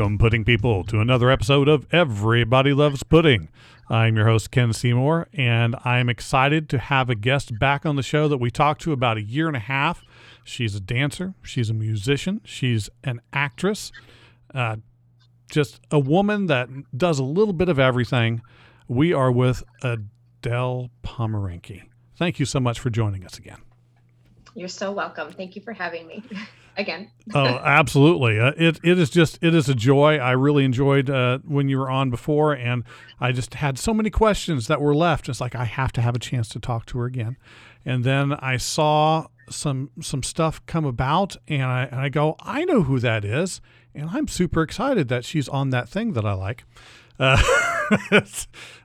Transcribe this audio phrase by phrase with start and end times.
[0.00, 3.50] Welcome, pudding people, to another episode of Everybody Loves Pudding.
[3.90, 8.02] I'm your host, Ken Seymour, and I'm excited to have a guest back on the
[8.02, 10.02] show that we talked to about a year and a half.
[10.42, 13.92] She's a dancer, she's a musician, she's an actress,
[14.54, 14.76] uh,
[15.52, 18.40] just a woman that does a little bit of everything.
[18.88, 21.82] We are with Adele Pomeranke.
[22.16, 23.58] Thank you so much for joining us again.
[24.54, 25.30] You're so welcome.
[25.30, 26.22] Thank you for having me
[26.76, 27.10] again.
[27.34, 28.38] oh, absolutely.
[28.38, 30.18] Uh, it, it is just, it is a joy.
[30.18, 32.84] I really enjoyed uh, when you were on before, and
[33.20, 35.28] I just had so many questions that were left.
[35.28, 37.36] It's like, I have to have a chance to talk to her again.
[37.84, 42.64] And then I saw some, some stuff come about, and I, and I go, I
[42.64, 43.60] know who that is.
[43.94, 46.64] And I'm super excited that she's on that thing that I like.
[47.18, 47.42] Uh,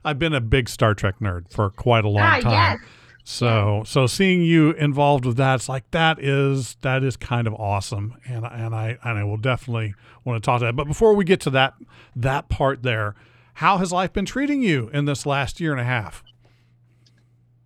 [0.04, 2.78] I've been a big Star Trek nerd for quite a long ah, time.
[2.80, 2.90] Yes.
[3.28, 7.54] So so seeing you involved with that, it's like that is that is kind of
[7.54, 10.76] awesome, and and I and I will definitely want to talk to that.
[10.76, 11.74] But before we get to that
[12.14, 13.16] that part there,
[13.54, 16.22] how has life been treating you in this last year and a half?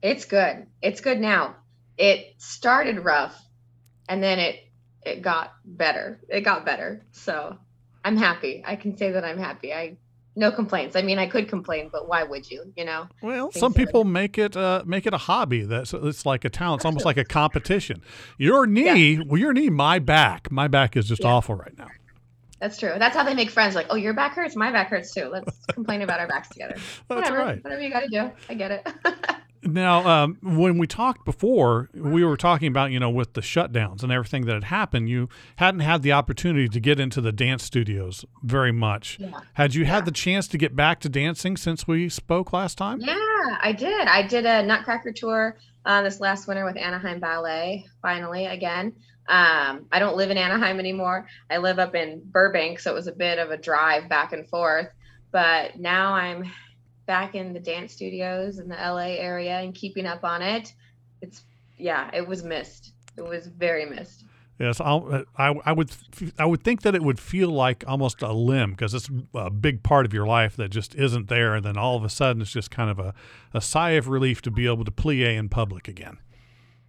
[0.00, 0.66] It's good.
[0.80, 1.56] It's good now.
[1.98, 3.38] It started rough,
[4.08, 4.60] and then it
[5.02, 6.22] it got better.
[6.30, 7.04] It got better.
[7.12, 7.58] So
[8.02, 8.62] I'm happy.
[8.64, 9.74] I can say that I'm happy.
[9.74, 9.98] I
[10.40, 10.96] no complaints.
[10.96, 12.72] I mean, I could complain, but why would you?
[12.76, 13.06] You know.
[13.22, 15.62] Well, Things some people make it uh, make it a hobby.
[15.62, 16.80] That's it's like a talent.
[16.80, 18.02] It's almost like a competition.
[18.38, 19.22] Your knee, yeah.
[19.24, 21.28] well, your knee, my back, my back is just yeah.
[21.28, 21.88] awful right now.
[22.58, 22.94] That's true.
[22.98, 23.74] That's how they make friends.
[23.74, 25.28] Like, oh, your back hurts, my back hurts too.
[25.30, 26.74] Let's complain about our backs together.
[26.74, 27.62] That's whatever, right.
[27.62, 28.88] Whatever you got to do, I get it.
[29.62, 34.02] Now, um, when we talked before, we were talking about, you know, with the shutdowns
[34.02, 37.62] and everything that had happened, you hadn't had the opportunity to get into the dance
[37.62, 39.18] studios very much.
[39.20, 39.32] Yeah.
[39.54, 39.94] Had you yeah.
[39.94, 43.00] had the chance to get back to dancing since we spoke last time?
[43.00, 43.14] Yeah,
[43.62, 44.08] I did.
[44.08, 48.94] I did a Nutcracker tour uh, this last winter with Anaheim Ballet, finally, again.
[49.28, 51.26] Um, I don't live in Anaheim anymore.
[51.50, 54.48] I live up in Burbank, so it was a bit of a drive back and
[54.48, 54.88] forth.
[55.30, 56.50] But now I'm
[57.10, 60.72] back in the dance studios in the LA area and keeping up on it.
[61.20, 61.42] It's
[61.76, 62.92] yeah, it was missed.
[63.16, 64.26] It was very missed.
[64.60, 65.90] Yes, I'll, I, I would
[66.38, 69.82] I would think that it would feel like almost a limb because it's a big
[69.82, 72.52] part of your life that just isn't there, and then all of a sudden it's
[72.52, 73.12] just kind of a,
[73.52, 76.18] a sigh of relief to be able to plie in public again.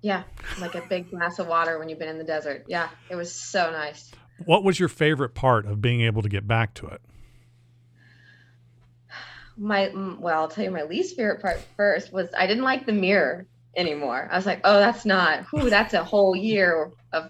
[0.04, 0.22] Yeah,
[0.60, 2.66] like a big glass of water when you've been in the desert.
[2.68, 4.12] Yeah, it was so nice.
[4.46, 7.02] What was your favorite part of being able to get back to it?
[9.62, 12.94] My well, I'll tell you my least favorite part first was I didn't like the
[12.94, 13.46] mirror
[13.76, 14.28] anymore.
[14.30, 15.46] I was like, oh, that's not.
[15.54, 17.30] Whoo, that's a whole year of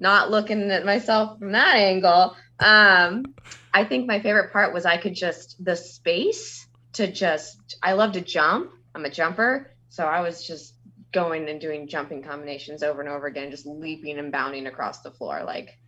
[0.00, 2.36] not looking at myself from that angle.
[2.58, 3.34] Um,
[3.72, 7.76] I think my favorite part was I could just the space to just.
[7.80, 8.72] I love to jump.
[8.94, 10.74] I'm a jumper, so I was just
[11.12, 15.12] going and doing jumping combinations over and over again, just leaping and bounding across the
[15.12, 15.44] floor.
[15.46, 15.78] Like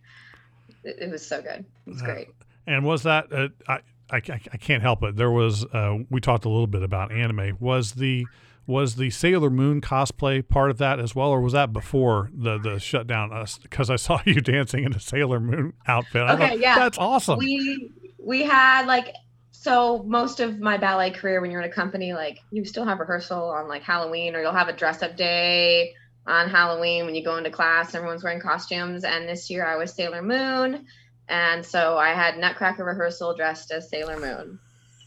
[0.85, 1.65] it, it was so good.
[1.85, 2.27] It was uh, great.
[2.65, 3.79] And was that uh, I,
[4.11, 5.15] I, I, can't help it.
[5.15, 7.57] There was uh, we talked a little bit about anime.
[7.59, 8.25] Was the
[8.67, 12.57] was the Sailor Moon cosplay part of that as well, or was that before the
[12.57, 13.31] the shutdown?
[13.31, 16.21] Us because I saw you dancing in a Sailor Moon outfit.
[16.21, 17.39] Okay, thought, yeah, that's awesome.
[17.39, 19.13] We we had like
[19.51, 22.99] so most of my ballet career when you're in a company like you still have
[22.99, 25.93] rehearsal on like Halloween or you'll have a dress up day
[26.27, 27.95] on Halloween when you go into class.
[27.95, 30.85] Everyone's wearing costumes, and this year I was Sailor Moon
[31.27, 34.59] and so I had Nutcracker rehearsal dressed as Sailor Moon.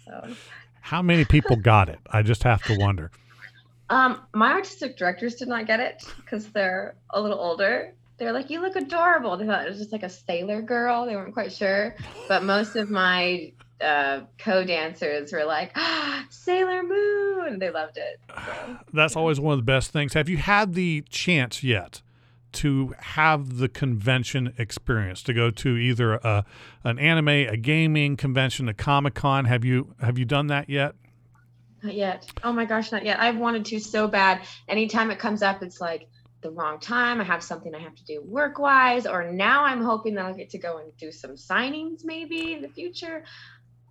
[0.04, 0.34] So.
[0.80, 1.98] How many people got it?
[2.10, 3.10] I just have to wonder.
[3.90, 7.94] Um, my artistic directors did not get it because they're a little older.
[8.18, 11.06] They're like, "You look adorable." They thought it was just like a sailor girl.
[11.06, 11.94] They weren't quite sure,
[12.26, 18.20] but most of my uh, co-dancers were like, ah, "Sailor Moon." They loved it.
[18.34, 20.14] So, That's always one of the best things.
[20.14, 22.02] Have you had the chance yet
[22.53, 26.44] to have the convention experience to go to either a,
[26.84, 29.45] an anime, a gaming convention, a Comic Con.
[29.45, 30.95] Have you have you done that yet?
[31.83, 32.27] Not yet.
[32.42, 33.21] Oh my gosh, not yet.
[33.21, 34.42] I've wanted to so bad.
[34.66, 36.09] Anytime it comes up, it's like
[36.41, 37.21] the wrong time.
[37.21, 40.34] I have something I have to do work wise, or now I'm hoping that I'll
[40.34, 43.24] get to go and do some signings maybe in the future.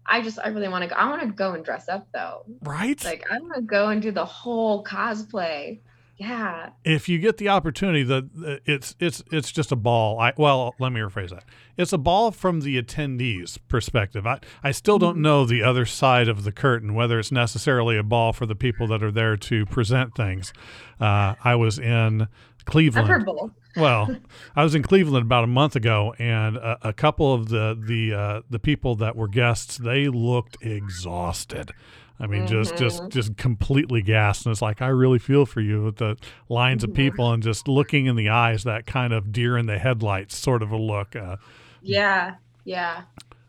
[0.05, 0.95] I just I really want to go.
[0.95, 2.45] I want to go and dress up though.
[2.61, 3.03] Right?
[3.03, 5.79] Like I want to go and do the whole cosplay.
[6.17, 6.69] Yeah.
[6.83, 10.19] If you get the opportunity, that it's it's it's just a ball.
[10.19, 11.45] I well, let me rephrase that.
[11.77, 14.25] It's a ball from the attendees' perspective.
[14.25, 15.21] I I still don't mm-hmm.
[15.21, 18.87] know the other side of the curtain, whether it's necessarily a ball for the people
[18.87, 20.53] that are there to present things.
[20.99, 22.27] Uh, I was in
[22.65, 23.29] Cleveland.
[23.75, 24.09] well,
[24.55, 28.13] I was in Cleveland about a month ago, and a, a couple of the the
[28.13, 31.73] uh, the people that were guests they looked exhausted.
[32.19, 32.47] I mean, mm-hmm.
[32.47, 33.09] just just mm-hmm.
[33.09, 36.17] just completely gassed, and it's like I really feel for you with the
[36.49, 36.91] lines mm-hmm.
[36.91, 40.35] of people and just looking in the eyes, that kind of deer in the headlights
[40.35, 41.15] sort of a look.
[41.15, 41.37] Uh,
[41.81, 43.03] yeah, yeah.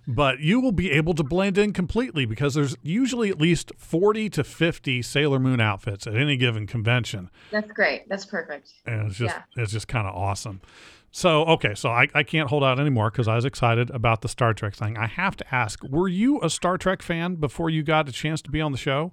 [0.06, 4.28] but you will be able to blend in completely because there's usually at least 40
[4.30, 7.30] to 50 Sailor Moon outfits at any given convention.
[7.50, 8.06] That's great.
[8.08, 8.72] That's perfect.
[8.84, 10.60] And it's just it's just kind of awesome.
[11.10, 14.28] So okay, so I, I can't hold out anymore because I was excited about the
[14.28, 14.96] Star Trek thing.
[14.96, 18.42] I have to ask, were you a Star Trek fan before you got a chance
[18.42, 19.12] to be on the show?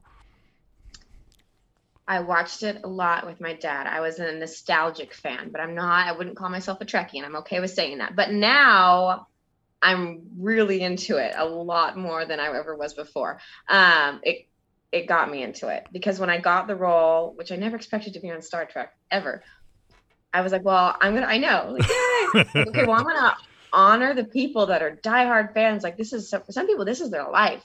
[2.08, 3.88] I watched it a lot with my dad.
[3.88, 7.26] I was a nostalgic fan, but I'm not, I wouldn't call myself a Trekkie, and
[7.26, 8.16] I'm okay with saying that.
[8.16, 9.28] But now
[9.82, 13.40] I'm really into it a lot more than I ever was before.
[13.68, 14.48] Um, it
[14.92, 18.14] it got me into it because when I got the role, which I never expected
[18.14, 19.44] to be on Star Trek ever,
[20.36, 21.78] I was like, well, I'm gonna, I know,
[22.34, 23.38] like, okay, well, I'm gonna
[23.74, 25.84] honor the people that are diehard fans.
[25.84, 27.64] Like this is for some people, this is their life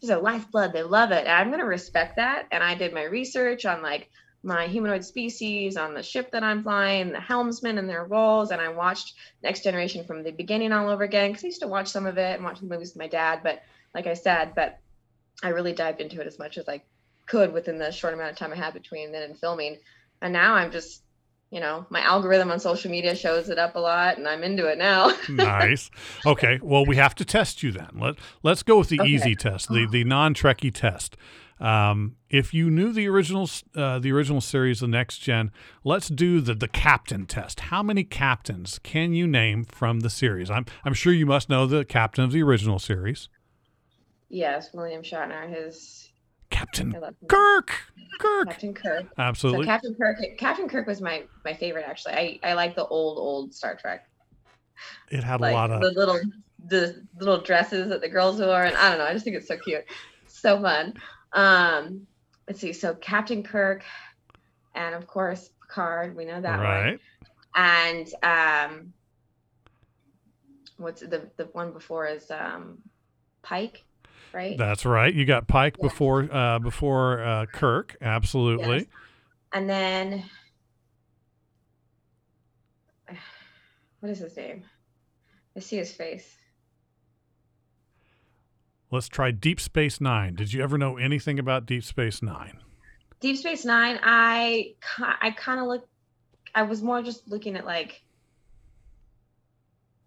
[0.00, 0.72] this is their lifeblood.
[0.72, 1.26] They love it.
[1.26, 2.46] And I'm to respect that.
[2.50, 4.08] And I did my research on like
[4.42, 8.50] my humanoid species, on the ship that I'm flying, the helmsmen and their roles.
[8.50, 9.12] And I watched
[9.42, 12.16] Next Generation from the beginning all over again because I used to watch some of
[12.16, 13.40] it and watch the movies with my dad.
[13.42, 13.60] But
[13.94, 14.78] like I said, but
[15.42, 16.82] I really dived into it as much as I
[17.26, 19.76] could within the short amount of time I had between then and filming.
[20.22, 21.02] And now I'm just
[21.50, 24.66] you know, my algorithm on social media shows it up a lot and I'm into
[24.66, 25.10] it now.
[25.28, 25.90] nice.
[26.24, 26.60] Okay.
[26.62, 27.88] Well, we have to test you then.
[27.94, 29.08] Let, let's go with the Okay.
[29.10, 31.16] easy test, the, the non Trekkie test.
[31.58, 35.50] Um, if you knew the original, uh, the original series, the next gen,
[35.84, 37.60] let's do the, the captain test.
[37.60, 40.50] How many captains can you name from the series?
[40.50, 43.28] I'm, I'm sure you must know the captain of the original series,
[44.30, 46.09] yes, William Shatner, his
[46.50, 47.28] Captain I love him.
[47.28, 47.72] Kirk.
[48.18, 48.48] Kirk.
[48.48, 49.06] Captain Kirk.
[49.16, 49.66] So Absolutely.
[49.66, 52.14] Captain Kirk Captain Kirk was my my favorite actually.
[52.14, 54.06] I, I like the old old Star Trek.
[55.10, 56.20] it had a lot of the little
[56.66, 59.48] the little dresses that the girls wore and I don't know, I just think it's
[59.48, 59.84] so cute.
[60.26, 60.94] So fun.
[61.32, 62.06] Um
[62.46, 63.84] let's see, so Captain Kirk
[64.74, 66.66] and of course Picard, we know that one.
[66.66, 67.00] right.
[67.54, 68.92] And um
[70.76, 72.78] what's the the one before is um
[73.42, 73.84] Pike,
[74.32, 74.56] right?
[74.58, 75.12] That's right.
[75.12, 75.88] You got Pike Yeah.
[75.88, 77.96] before uh, before uh, Kirk.
[78.00, 78.78] Absolutely.
[78.78, 78.86] Yes.
[79.52, 80.24] And then
[84.00, 84.64] what is his name?
[85.56, 86.36] I see his face.
[88.90, 90.34] Let's try Deep Space Nine.
[90.34, 92.58] Did you ever know anything about Deep Space Nine?
[93.20, 95.86] Deep Space Nine, I I kind of look,
[96.54, 98.02] I was more just looking at like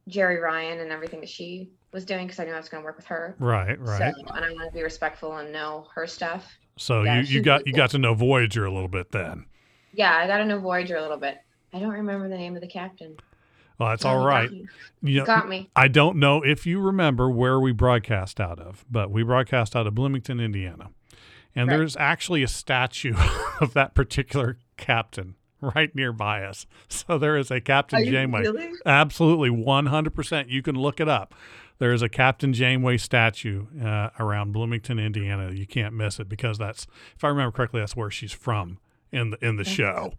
[0.09, 2.85] Jeri Ryan and everything that she was doing because I knew I was going to
[2.85, 3.35] work with her.
[3.39, 4.13] Right, right.
[4.15, 6.57] So, and I want to be respectful and know her stuff.
[6.77, 7.77] So, Yeah, you, you got you cool.
[7.77, 9.45] got to know Voyager a little bit then.
[9.93, 11.37] Yeah, I got to know Voyager a little bit.
[11.71, 13.15] I don't remember the name of the captain.
[13.79, 14.67] Well, that's all you got me.
[15.01, 15.69] You know, Got me.
[15.75, 19.87] I don't know if you remember where we broadcast out of, but we broadcast out
[19.87, 20.89] of Bloomington, Indiana.
[21.55, 21.77] And Right.
[21.77, 23.15] there's actually a statue
[23.61, 26.65] of that particular captain right nearby us.
[26.87, 28.41] So there is a Captain you Janeway.
[28.41, 28.71] really?
[28.85, 30.49] Absolutely, 100%.
[30.49, 31.33] You can look it up.
[31.79, 35.51] There is a Captain Janeway statue uh, around Bloomington, Indiana.
[35.51, 36.85] You can't miss it because that's,
[37.15, 38.77] if I remember correctly, that's where she's from
[39.11, 40.13] in the in the show.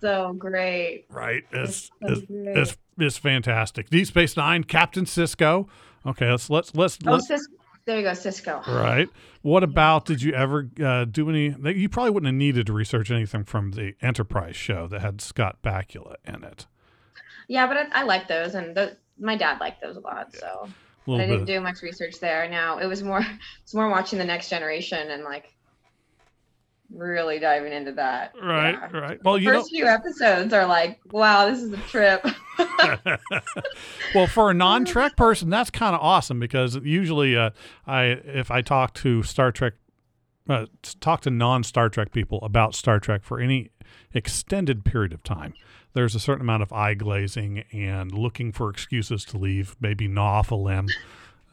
[0.00, 1.06] So great.
[1.10, 1.44] Right?
[1.52, 2.56] It's That's it's, so great.
[2.56, 3.90] it's, it's fantastic.
[3.90, 5.68] Deep Space Nine, Captain Sisko.
[6.06, 7.48] Okay, let's let's let's, Oh, let's Cis-
[7.86, 8.66] there you go, Sisko.
[8.66, 9.08] right.
[9.42, 10.06] What about?
[10.06, 11.54] Did you ever uh, do any?
[11.74, 15.58] You probably wouldn't have needed to research anything from the Enterprise show that had Scott
[15.62, 16.66] Bakula in it.
[17.46, 20.34] Yeah, but I, I like those, and tho- my dad liked those a lot.
[20.34, 20.68] So A
[21.06, 21.54] but I didn't bit.
[21.54, 22.48] do much research there.
[22.48, 23.24] Now it was more,
[23.62, 25.50] it's more watching the next generation and like
[26.92, 28.32] really diving into that.
[28.40, 28.98] Right, Yeah.
[28.98, 29.24] right.
[29.24, 32.24] Well, you know, First few episodes are like, wow, this is a trip.
[34.14, 37.50] well, for a non-Trek person, that's kind of awesome because usually, uh,
[37.86, 39.74] I if I talk to Star Trek,
[40.48, 40.66] uh,
[41.00, 43.70] talk to non-Star Trek people about Star Trek for any
[44.12, 45.54] extended period of time,
[45.94, 50.40] there's a certain amount of eye glazing and looking for excuses to leave, maybe gnaw
[50.40, 50.88] off a limb.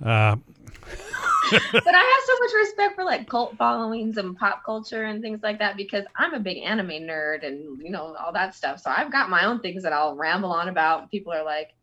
[0.04, 0.36] Uh,
[1.52, 5.42] but I have so much respect for like cult followings and pop culture and things
[5.44, 8.80] like that because I'm a big anime nerd and you know all that stuff.
[8.80, 11.12] So I've got my own things that I'll ramble on about.
[11.12, 11.74] People are like,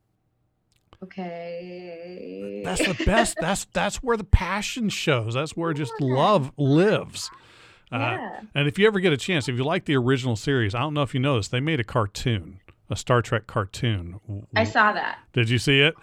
[1.02, 2.62] okay.
[2.64, 3.36] that's the best.
[3.40, 5.34] that's that's where the passion shows.
[5.34, 7.30] That's where just love lives.
[7.92, 8.40] Uh, yeah.
[8.54, 10.94] And if you ever get a chance, if you like the original series, I don't
[10.94, 14.20] know if you noticed, they made a cartoon, a Star Trek cartoon.
[14.54, 15.18] I saw that.
[15.32, 15.94] Did you see it?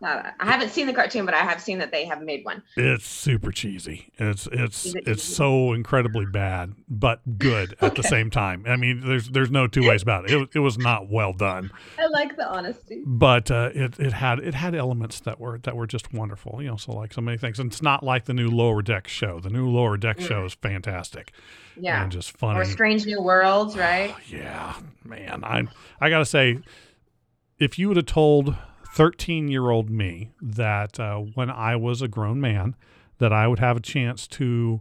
[0.00, 0.34] That.
[0.40, 2.62] I haven't seen the cartoon, but I have seen that they have made one.
[2.76, 4.10] It's super cheesy.
[4.18, 5.34] It's it's it it's cheesy?
[5.34, 8.64] so incredibly bad, but good at the same time.
[8.66, 10.30] I mean, there's there's no two ways about it.
[10.32, 13.02] It, was- it was not well done, I like the honesty.
[13.06, 16.62] but uh, it it had it had elements that were that were just wonderful.
[16.62, 17.58] You know, so like so many things.
[17.58, 19.38] And it's not like the new Lower Deck show.
[19.40, 20.26] The new Lower Deck Mm.
[20.28, 21.32] show is fantastic
[21.78, 22.02] Yeah.
[22.02, 22.58] and just funny.
[22.58, 24.14] Or Strange New Worlds, right?
[24.28, 25.44] Yeah, man.
[25.44, 25.64] I
[26.00, 26.58] I gotta say,
[27.58, 28.56] if you would have told
[28.92, 32.74] 13 year old me that uh, when I was a grown man,
[33.18, 34.80] that I would have a chance to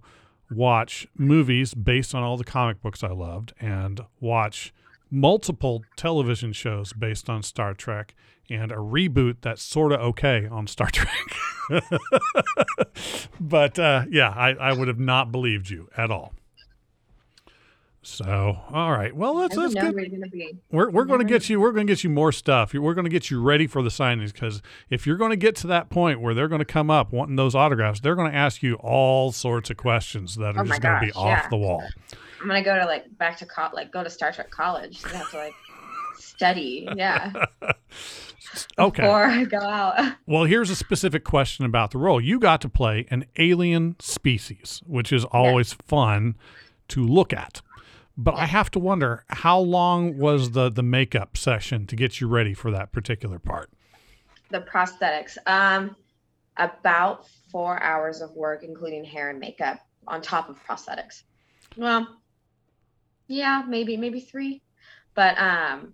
[0.50, 4.74] watch movies based on all the comic books I loved and watch
[5.12, 8.16] multiple television shows based on Star Trek
[8.50, 11.12] and a reboot that's sort of okay on Star Trek.
[13.40, 16.34] but uh, yeah, I, I would have not believed you at all.
[18.02, 19.14] So, all right.
[19.14, 20.32] Well, that's I that's didn't know good.
[20.32, 20.90] we were.
[20.90, 21.60] We're, going to get you.
[21.60, 22.74] We're going to get you more stuff.
[22.74, 25.56] We're going to get you ready for the signings because if you're going to get
[25.58, 28.38] to that point where they're going to come up wanting those autographs, they're going to
[28.38, 31.50] ask you all sorts of questions that are Oh just going to be off yeah.
[31.50, 31.84] the wall.
[32.42, 35.00] I'm gonna go to like back to co- like go to Star Trek college.
[35.00, 35.56] So I have to like
[36.18, 36.88] study.
[36.96, 37.46] Yeah.
[38.80, 39.04] Okay.
[39.04, 40.14] Before I go out.
[40.26, 42.20] Well, here's a specific question about the role.
[42.20, 46.36] You got to play an alien species, which is always fun
[46.88, 47.62] to look at.
[48.22, 52.28] But I have to wonder how long was the the makeup session to get you
[52.28, 53.72] ready for that particular part?
[54.50, 55.38] the prosthetics.
[55.46, 55.96] Um,
[56.58, 61.24] about four hours of work, including hair and makeup, on top of prosthetics.
[61.78, 62.08] Well,
[63.28, 64.62] yeah, maybe maybe three,
[65.14, 65.94] but um,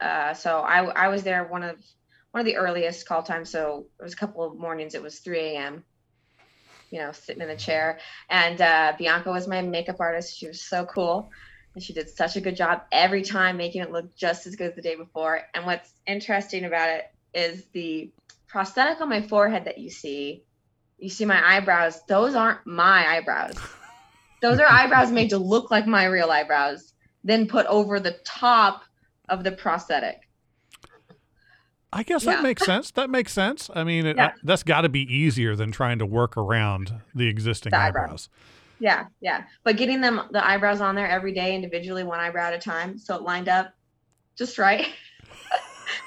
[0.00, 1.76] uh, so I I was there one of
[2.32, 3.50] one of the earliest call times.
[3.50, 4.94] So it was a couple of mornings.
[4.94, 5.84] It was 3 a.m.
[6.90, 10.36] You know, sitting in the chair, and uh, Bianca was my makeup artist.
[10.36, 11.30] She was so cool.
[11.74, 14.70] And she did such a good job every time making it look just as good
[14.70, 15.42] as the day before.
[15.54, 18.10] And what's interesting about it is the
[18.48, 20.42] prosthetic on my forehead that you see.
[20.98, 23.56] You see my eyebrows, those aren't my eyebrows.
[24.42, 26.92] Those are eyebrows made to look like my real eyebrows,
[27.22, 28.82] then put over the top
[29.28, 30.18] of the prosthetic.
[31.92, 32.36] I guess Yeah.
[32.36, 32.90] that makes sense.
[32.92, 33.68] That makes sense.
[33.74, 34.32] I mean, it, Yeah.
[34.44, 38.04] that's got to be easier than trying to work around the existing The eyebrows.
[38.04, 38.28] eyebrows.
[38.78, 39.44] Yeah, yeah.
[39.64, 42.96] But getting them the eyebrows on there every day individually, one eyebrow at a time,
[42.98, 43.74] so it lined up
[44.38, 44.86] just right.
[44.86, 45.56] so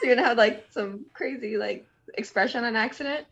[0.07, 1.85] you're gonna have like some crazy like
[2.17, 3.27] expression on accident.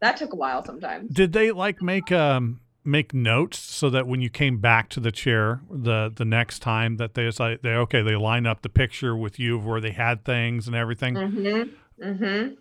[0.00, 1.10] That took a while sometimes.
[1.12, 5.10] Did they like make um make notes so that when you came back to the
[5.10, 9.16] chair the the next time that they like they okay they line up the picture
[9.16, 11.14] with you of where they had things and everything?
[11.14, 11.70] Mm-hmm.
[12.02, 12.54] Mm-hmm.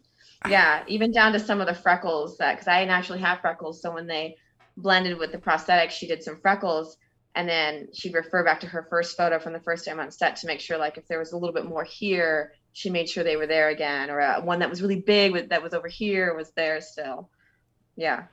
[0.49, 3.93] Yeah, even down to some of the freckles that because I naturally have freckles, so
[3.93, 4.35] when they
[4.75, 6.97] blended with the prosthetic, she did some freckles,
[7.35, 10.35] and then she'd refer back to her first photo from the first time on set
[10.37, 13.23] to make sure like if there was a little bit more here, she made sure
[13.23, 15.87] they were there again, or uh, one that was really big with that was over
[15.87, 17.29] here was there still.
[17.95, 18.23] Yeah,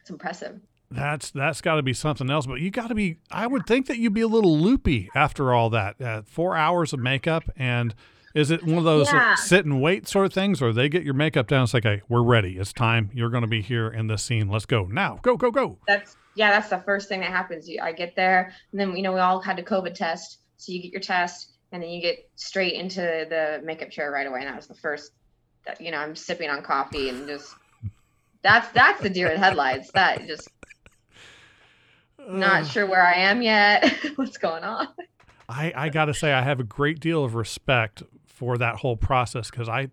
[0.00, 0.60] it's impressive.
[0.90, 2.46] That's that's got to be something else.
[2.46, 3.18] But you got to be.
[3.30, 6.00] I would think that you'd be a little loopy after all that.
[6.00, 7.94] Uh, four hours of makeup, and
[8.34, 9.34] is it one of those Yeah.
[9.34, 11.64] sit and wait sort of things, or they get your makeup down?
[11.64, 12.58] It's like, hey, we're ready.
[12.58, 13.10] It's time.
[13.12, 14.48] You're going to be here in this scene.
[14.48, 15.18] Let's go now.
[15.22, 15.78] Go go go.
[15.86, 17.68] That's yeah, that's the first thing that happens.
[17.82, 20.80] I get there, and then you know we all had a COVID test, so you
[20.82, 24.40] get your test, and then you get straight into the makeup chair right away.
[24.40, 25.12] And that was the first,
[25.66, 27.54] that, you know, I'm sipping on coffee and just
[28.42, 29.90] that's that's the deer in headlights.
[29.92, 30.48] That just
[32.28, 33.92] not sure where I am yet.
[34.16, 34.88] What's going on?
[35.48, 38.02] I, I got to say, I have a great deal of respect
[38.42, 39.86] for that whole process because I,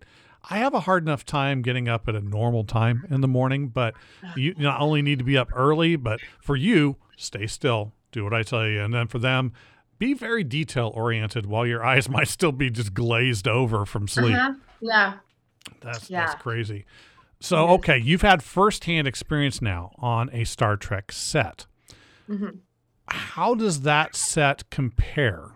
[0.50, 3.68] I have a hard enough time getting up at a normal time in the morning.
[3.68, 3.94] But
[4.34, 8.34] you not only need to be up early, but for you, stay still, do what
[8.34, 9.52] I tell you, and then for them,
[10.00, 14.34] be very detail oriented while your eyes might still be just glazed over from sleep.
[14.34, 14.54] Uh-huh.
[14.80, 15.12] Yeah.
[15.80, 16.26] That's Yeah.
[16.26, 16.86] that's crazy.
[17.38, 21.66] So okay, you've had firsthand experience now on a Star Trek set.
[22.28, 22.58] Mhm.
[23.06, 25.52] How does that set compare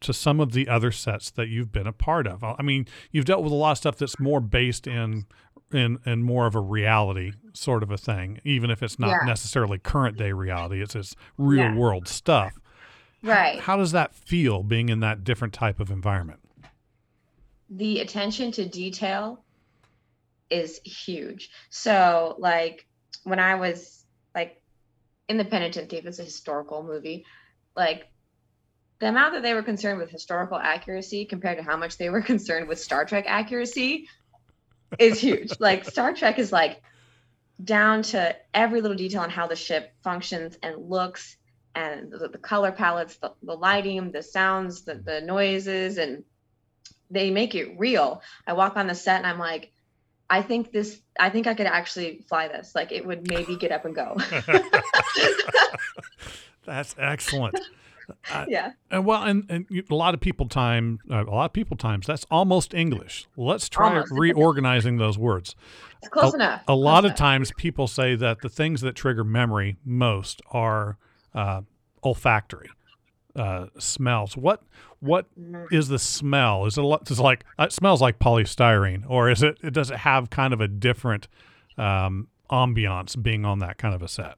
[0.00, 2.42] to some of the other sets that you've been a part of?
[2.44, 5.26] I mean, you've dealt with a lot of stuff that's more based in
[5.72, 9.26] in in more of a reality sort of a thing, even if it's not Yeah.
[9.26, 10.80] necessarily current day reality.
[10.82, 11.74] It's it's real Yeah.
[11.74, 12.58] world stuff.
[13.22, 13.58] Right.
[13.60, 16.40] How does that feel being in that different type of environment?
[17.70, 19.44] the attention to detail
[20.48, 21.50] is huge.
[21.68, 22.86] So, like
[23.24, 24.62] when I was like
[25.28, 27.26] in the Penitent Thief, it's a historical movie.
[27.76, 28.08] Like
[29.00, 32.22] the amount that they were concerned with historical accuracy compared to how much they were
[32.32, 34.08] concerned with Star Trek accuracy
[34.98, 35.52] is huge.
[35.60, 36.82] like Star Trek is like
[37.62, 41.36] down to every little detail on how the ship functions and looks
[41.74, 46.24] and the, the color palettes, the, the lighting, the sounds, the, the noises, and
[47.10, 48.22] they make it real.
[48.46, 49.72] I walk on the set and I'm like,
[50.30, 52.74] I think this, I think I could actually fly this.
[52.74, 54.16] Like it would maybe get up and go.
[56.66, 57.58] That's excellent.
[58.48, 58.72] Yeah.
[58.90, 62.06] And well, and, and a lot of people time, uh, a lot of people times,
[62.06, 63.26] that's almost English.
[63.36, 64.12] Let's try Almost.
[64.16, 65.54] reorganizing those words.
[65.98, 66.62] It's close enough.
[66.68, 67.16] A lot Close of enough.
[67.18, 70.96] times, people say that the things that trigger memory most are
[71.34, 71.62] uh,
[72.04, 72.68] olfactory.
[73.36, 74.36] uh, smells.
[74.36, 74.62] What
[75.00, 75.88] what Mm.
[75.88, 76.66] the smell?
[76.66, 79.60] Is it a lot- is it like it smells like polystyrene, or is it?
[79.72, 81.28] Does it have kind of a different
[81.76, 84.34] um, ambiance being on that kind of a set?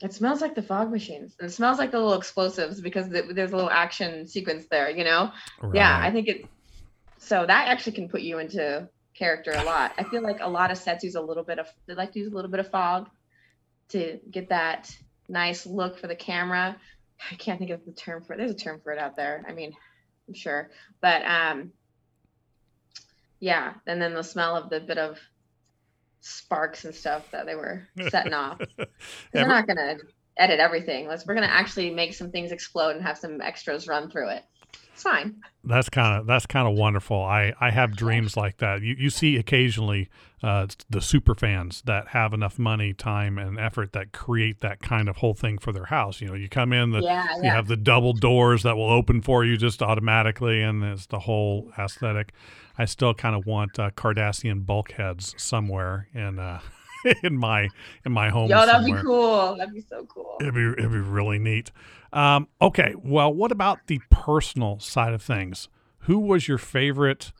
[0.00, 1.34] It smells like the fog machines.
[1.40, 5.04] It smells like the little explosives because th- there's a little action sequence there, you
[5.04, 5.32] know?
[5.74, 6.46] Yeah, I think it.
[7.18, 9.92] So that actually can put you into character a lot.
[9.98, 12.20] I feel like a lot of sets use a little bit of, they like to
[12.20, 13.08] use a little bit of fog
[13.88, 14.96] to get that
[15.28, 16.76] nice look for the camera.
[17.30, 18.36] I can't think of the term for it.
[18.36, 19.44] There's a term for it out there.
[19.48, 19.72] I mean,
[20.28, 20.70] I'm sure.
[21.00, 21.72] But um,
[23.40, 25.18] yeah, and then the smell of the bit of
[26.20, 28.58] sparks and stuff that they were setting off.
[28.78, 28.86] 'Cause
[29.34, 29.96] We're not gonna
[30.36, 31.08] edit everything.
[31.08, 34.44] Let's we're gonna actually make some things explode and have some extras run through it.
[34.92, 35.36] It's fine.
[35.64, 37.22] That's kind of that's kind of wonderful.
[37.22, 38.82] I I have dreams like that.
[38.82, 40.08] You you see occasionally
[40.42, 45.08] uh, the super fans that have enough money, time, and effort that create that kind
[45.08, 46.20] of whole thing for their house.
[46.20, 49.20] You know, you come in, the, yeah, you have the double doors that will open
[49.20, 52.32] for you just automatically, and it's the whole aesthetic.
[52.78, 56.60] I still kind of want uh, Cardassian bulkheads somewhere in uh,
[57.22, 57.68] in my
[58.04, 58.48] in my home.
[58.48, 59.02] Yo, that'd somewhere.
[59.02, 59.56] be cool.
[59.56, 60.36] That'd be so cool.
[60.40, 61.70] It'd be it'd be really neat.
[62.12, 65.68] Um, okay, well, what about the personal side of things?
[66.00, 67.32] Who was your favorite?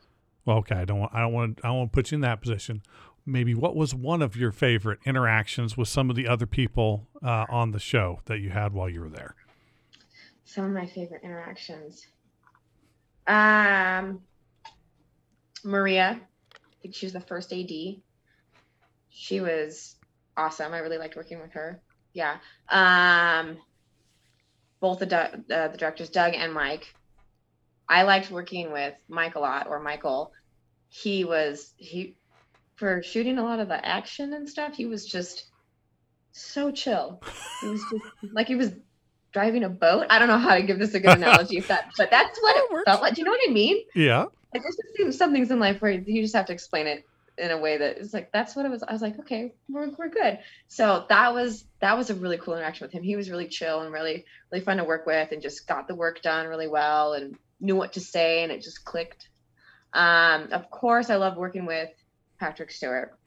[0.45, 2.21] Well, okay, I don't want I don't want I don't want to put you in
[2.21, 2.81] that position.
[3.25, 7.45] Maybe what was one of your favorite interactions with some of the other people uh,
[7.49, 9.35] on the show that you had while you were there?
[10.45, 12.07] Some of my favorite interactions.
[13.27, 14.21] Um,
[15.63, 16.19] Maria,
[16.53, 17.69] I think she was the first AD.
[19.09, 19.95] She was
[20.37, 20.73] awesome.
[20.73, 21.81] I really liked working with her.
[22.13, 22.37] Yeah.
[22.69, 23.57] Um,
[24.79, 26.93] both the du- uh, the directors, Doug and Mike.
[27.87, 30.31] I liked working with Mike a lot, or Michael.
[30.89, 32.15] He was he
[32.75, 34.75] for shooting a lot of the action and stuff.
[34.75, 35.45] He was just
[36.31, 37.21] so chill.
[37.61, 38.71] He was just like he was
[39.31, 40.07] driving a boat.
[40.09, 42.55] I don't know how to give this a good analogy, if that, but that's what
[42.55, 43.15] it felt like.
[43.15, 43.77] Do you know what I mean?
[43.95, 47.05] Yeah, Like there's just some- things in life where you just have to explain it
[47.37, 48.83] in a way that it's like that's what it was.
[48.83, 50.39] I was like, okay, we're, we're good.
[50.67, 53.03] So that was that was a really cool interaction with him.
[53.03, 55.95] He was really chill and really really fun to work with, and just got the
[55.95, 59.29] work done really well and knew what to say, and it just clicked.
[59.93, 61.89] Um, of course, I love working with
[62.39, 63.17] Patrick Stewart.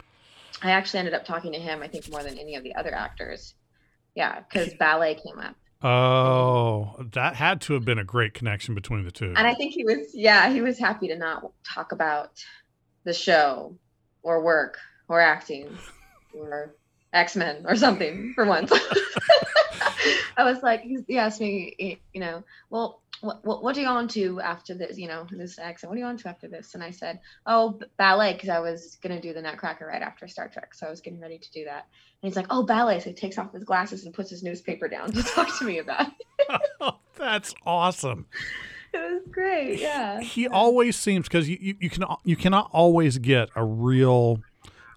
[0.62, 2.94] I actually ended up talking to him, I think, more than any of the other
[2.94, 3.54] actors.
[4.14, 5.56] Yeah, because ballet came up.
[5.82, 9.34] Oh, that had to have been a great connection between the two.
[9.36, 12.44] And I think he was, yeah, he was happy to not talk about
[13.04, 13.76] the show
[14.22, 15.76] or work or acting
[16.34, 16.74] or
[17.12, 18.72] X Men or something for once.
[20.36, 24.08] I was like, he asked me, you know, well, what, what, what are you on
[24.08, 24.98] to after this?
[24.98, 26.74] You know, this accent, what are you on to after this?
[26.74, 30.26] And I said, oh, ballet, because I was going to do the Nutcracker right after
[30.26, 30.74] Star Trek.
[30.74, 31.86] So I was getting ready to do that.
[32.22, 32.98] And he's like, oh, ballet.
[32.98, 35.78] So he takes off his glasses and puts his newspaper down to talk to me
[35.78, 36.14] about it.
[36.80, 38.26] Oh, that's awesome.
[38.92, 39.78] It was great.
[39.78, 40.20] Yeah.
[40.20, 44.40] he always seems because you, you, you can you cannot always get a real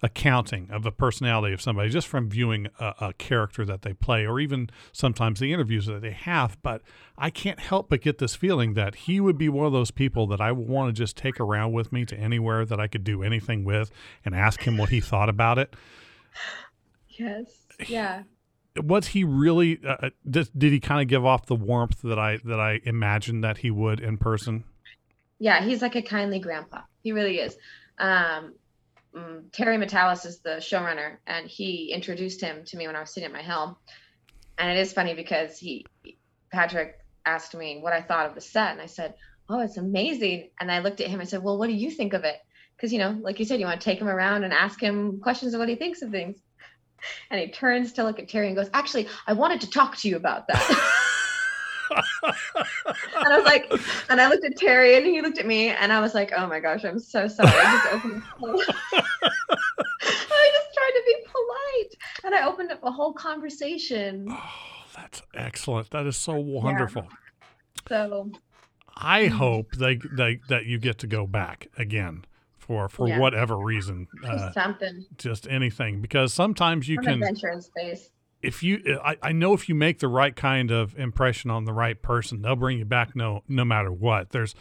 [0.06, 4.26] accounting of the personality of somebody just from viewing a, a character that they play
[4.26, 6.80] or even sometimes the interviews that they have but
[7.18, 10.26] i can't help but get this feeling that he would be one of those people
[10.26, 13.04] that i would want to just take around with me to anywhere that i could
[13.04, 13.90] do anything with
[14.24, 15.74] and ask him what he thought about it
[17.08, 17.46] Yes.
[17.88, 18.22] Yeah.
[18.76, 22.38] was he really uh, did, did he kind of give off the warmth that i
[22.44, 24.64] that i imagined that he would in person
[25.38, 25.62] Yeah.
[25.64, 26.80] He's like a kindly grandpa.
[27.02, 27.56] He really is.
[27.98, 28.54] Um,
[29.16, 33.10] mm, Terry Matalas is the showrunner, and he introduced him to me when I was
[33.10, 33.76] sitting at my helm.
[34.58, 35.86] And it is funny because he,
[36.52, 39.14] Patrick, asked me what I thought of the set, and I said,
[39.48, 42.12] "Oh, it's amazing." And I looked at him and said, "Well, what do you think
[42.12, 42.36] of it?"
[42.76, 45.20] Because you know, like you said, you want to take him around and ask him
[45.20, 46.38] questions of what he thinks of things.
[47.30, 50.08] And he turns to look at Terry and goes, "Actually, I wanted to talk to
[50.08, 51.02] you about that."
[51.90, 52.04] and
[53.14, 53.70] I was like,
[54.10, 56.46] and I looked at Terry and he looked at me and I was like, oh
[56.46, 57.50] my gosh, I'm so sorry.
[57.52, 58.22] I just opened
[58.92, 61.94] I just tried to be polite.
[62.24, 64.28] And I opened up a whole conversation.
[64.30, 64.50] Oh,
[64.94, 65.90] that's excellent.
[65.90, 67.08] That is so wonderful.
[67.88, 68.30] So
[68.96, 72.24] I hope they, they that you get to go back again
[72.58, 73.18] for for Yeah.
[73.20, 75.04] whatever reason, uh, something.
[75.18, 76.00] just anything.
[76.00, 78.10] Because sometimes you Some can, adventure in space.
[78.46, 81.72] If you, I, I know if you make the right kind of impression on the
[81.72, 84.30] right person, they'll bring you back no no matter what.
[84.30, 84.54] There's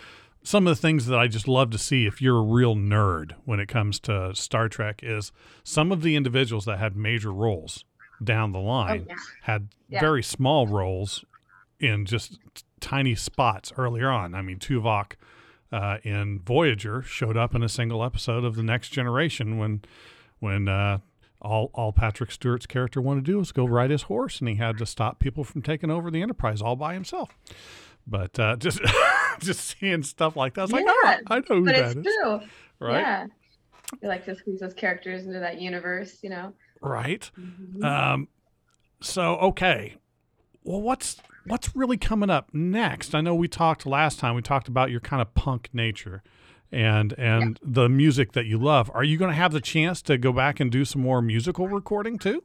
[0.43, 3.33] some of the things that I just love to see if you're a real nerd
[3.45, 5.31] when it comes to Star Trek is
[5.63, 7.83] some of the individuals that had major roles
[8.23, 9.15] down the Oh, line yeah.
[9.43, 9.99] had Yeah.
[10.01, 11.25] very small roles
[11.79, 12.39] in just
[12.79, 14.35] tiny spots earlier on.
[14.35, 15.13] I mean, Tuvok
[15.71, 19.81] uh, in Voyager showed up in a single episode of the Next Generation when
[20.39, 20.99] when uh,
[21.45, 24.55] all all Patrick Stewart's character wanted to do was go ride his horse, and he
[24.55, 27.37] had to stop people from taking over the Enterprise all by himself.
[28.07, 28.79] But uh, just
[29.39, 30.91] just seeing stuff like that, it's like, Yeah,
[31.27, 32.39] oh, I know who but that it's is, true.
[32.79, 32.99] right?
[32.99, 33.25] Yeah.
[34.01, 36.53] You like to squeeze those characters into that universe, you know.
[36.81, 37.29] Right.
[37.39, 37.83] Mhm.
[37.83, 38.27] Um,
[39.01, 39.95] so okay,
[40.63, 43.13] well, what's what's really coming up next?
[43.13, 44.35] I know we talked last time.
[44.35, 46.23] We talked about your kind of punk nature,
[46.75, 48.91] and and the music that you love.
[48.93, 51.69] Are you going to have the chance to go back and do some more musical
[51.69, 52.43] recording too?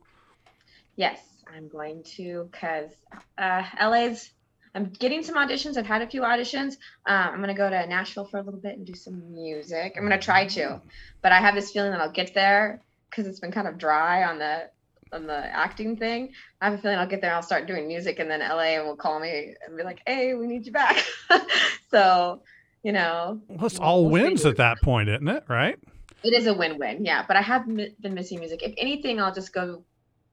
[0.95, 1.21] Yes,
[1.53, 2.91] I'm going to because
[3.37, 4.31] uh, LA's.
[4.73, 5.77] I'm getting some auditions.
[5.77, 6.75] I've had a few auditions.
[7.05, 9.95] Um, I'm going to go to Nashville for a little bit and do some music.
[9.97, 10.81] I'm going to try to,
[11.23, 14.23] but I have this feeling that I'll get there because it's been kind of dry
[14.23, 14.71] on the
[15.13, 16.35] on the acting thing.
[16.61, 17.35] I have a feeling I'll get there.
[17.35, 20.47] I'll start doing music, and then LA will call me and be like, "Hey, we
[20.47, 21.05] need you back."
[21.91, 22.43] so,
[22.83, 25.45] you know, Well, it's all we'll wins at that point, isn't it?
[25.49, 25.79] Right?
[26.23, 27.05] it is a win-win.
[27.05, 28.63] Yeah, but I have mi- been missing music.
[28.63, 29.85] If anything, I'll just go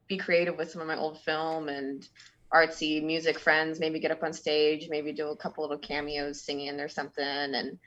[0.08, 2.08] be creative with some of my old film and
[2.54, 3.80] artsy music friends.
[3.80, 7.80] Maybe get up on stage, maybe do a couple little cameos singing or something, and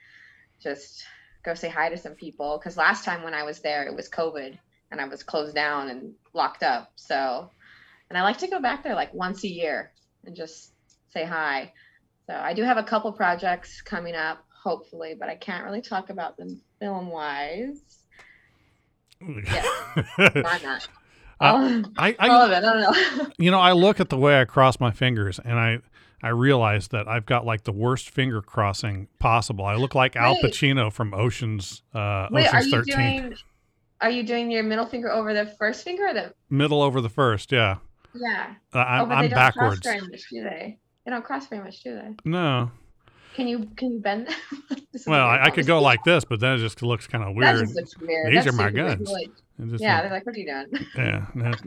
[0.61, 1.03] just
[1.43, 2.57] go say hi to some people.
[2.57, 4.57] Because last time when I was there, it was COVID
[4.91, 6.91] and I was closed down and locked up.
[6.95, 7.49] So,
[8.09, 9.91] and I like to go back there like once a year
[10.25, 10.71] and just
[11.09, 11.71] say hi.
[12.27, 16.09] So I do have a couple projects coming up, hopefully, but I can't really talk
[16.09, 17.81] about them film wise.
[19.19, 20.63] Why not?
[20.63, 20.87] Uh,
[21.41, 22.55] All, I, all I of it.
[22.55, 22.81] I don't
[23.17, 23.27] know.
[23.39, 25.79] you know I look at the way I cross my fingers, and I
[26.21, 29.65] I realize that I've got like the worst finger crossing possible.
[29.65, 33.21] I look like Al Pacino from Ocean's uh, Wait, are Ocean's you Thirteen.
[33.23, 33.35] doing?
[34.01, 36.33] Are you doing your middle finger over the first finger or the?
[36.49, 37.77] Middle over the first, yeah.
[38.13, 38.53] Yeah.
[38.73, 39.79] Uh, I'm, oh, but I'm they don't backwards.
[39.79, 40.77] cross very much, do they?
[41.05, 42.15] They don't cross very much, do they?
[42.25, 42.71] No.
[43.33, 44.27] Can you can you bend?
[44.71, 44.75] A
[45.07, 47.67] Well, I, I could go like this, but then it just looks kind of weird.
[48.01, 48.33] weird.
[48.33, 49.09] These That's are my guns.
[49.09, 49.29] Like,
[49.79, 50.85] yeah, they're like, what are you doing?
[50.97, 51.25] yeah.
[51.35, 51.61] that-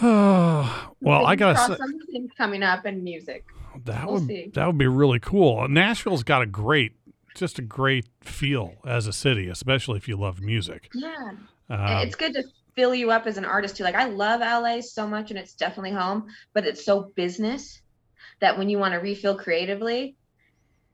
[0.02, 3.44] well, I gotta cross say coming up in music.
[3.84, 4.50] that we'll would see.
[4.54, 5.68] that would be really cool.
[5.68, 6.92] Nashville's got a great,
[7.34, 10.90] just a great feel as a city, especially if you love music.
[10.94, 11.32] Yeah.
[11.68, 13.84] Um, it's good to fill you up as an artist too.
[13.84, 17.82] Like I love LA so much and it's definitely home, but it's so business
[18.40, 20.16] that when you want to refill creatively,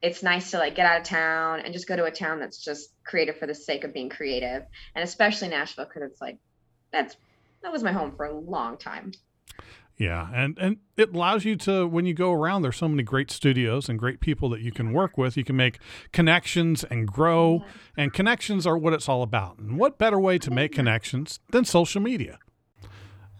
[0.02, 2.62] it's nice to like get out of town and just go to a town that's
[2.62, 4.62] just creative for the sake of being creative.
[4.94, 6.38] And especially Nashville because it's like
[6.92, 7.16] that's
[7.62, 9.12] that was my home for a long time.
[9.98, 12.62] Yeah, and and it allows you to when you go around.
[12.62, 15.38] There's so many great studios and great people that you can work with.
[15.38, 15.78] You can make
[16.12, 17.64] connections and grow,
[17.96, 19.58] and connections are what it's all about.
[19.58, 22.38] And what better way to make connections than social media?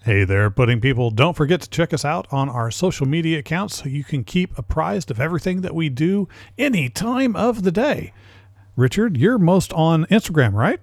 [0.07, 1.11] Hey there, pudding people!
[1.11, 4.57] Don't forget to check us out on our social media accounts so you can keep
[4.57, 8.12] apprised of everything that we do any time of the day.
[8.77, 10.79] Richard, you're most on Instagram, right?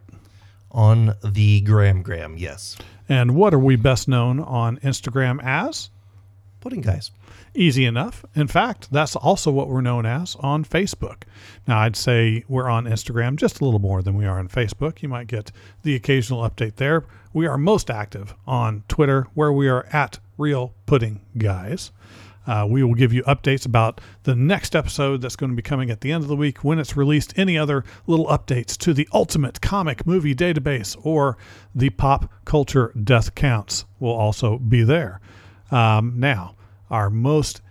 [0.72, 2.78] On the Graham, yes.
[3.08, 5.90] And what are we best known on Instagram as?
[6.64, 7.12] Pudding guys.
[7.54, 8.24] Easy enough.
[8.36, 11.24] In fact, that's also what we're known as on Facebook.
[11.68, 15.02] Now, I'd say we're on Instagram just a little more than we are on Facebook.
[15.02, 17.04] You might get the occasional update there.
[17.34, 21.92] We are most active on Twitter, where we are at Real Pudding Guys.
[22.48, 25.92] Uh, we will give you updates about the next episode that's going to be coming
[25.92, 27.34] at the end of the week when it's released.
[27.36, 31.38] Any other little updates to the Ultimate Comic Movie Database or
[31.76, 35.20] the Pop Culture Death Counts will also be there.
[35.74, 36.56] Um, now,
[36.92, 37.64] our most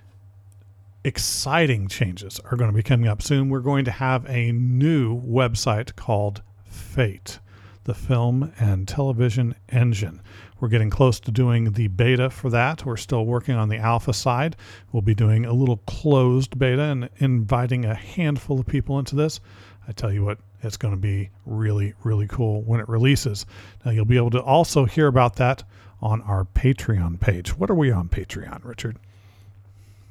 [1.04, 3.48] exciting changes are going to be coming up soon.
[3.48, 7.38] We're going to have a new website called Fate,
[7.84, 10.20] the film and television engine.
[10.58, 12.84] We're getting close to doing the beta for that.
[12.84, 14.56] We're still working on the alpha side.
[14.90, 19.38] We'll be doing a little closed beta and inviting a handful of people into this.
[19.86, 23.46] I tell you what, it's going to be really, really cool when it releases.
[23.84, 25.62] Now, you'll be able to also hear about that
[26.02, 27.56] on our Patreon page.
[27.56, 28.98] What are we on Patreon, Richard?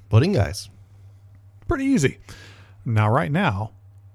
[0.09, 0.69] Pudding guys.
[1.67, 2.17] Pretty easy.
[2.85, 3.71] Now, right now,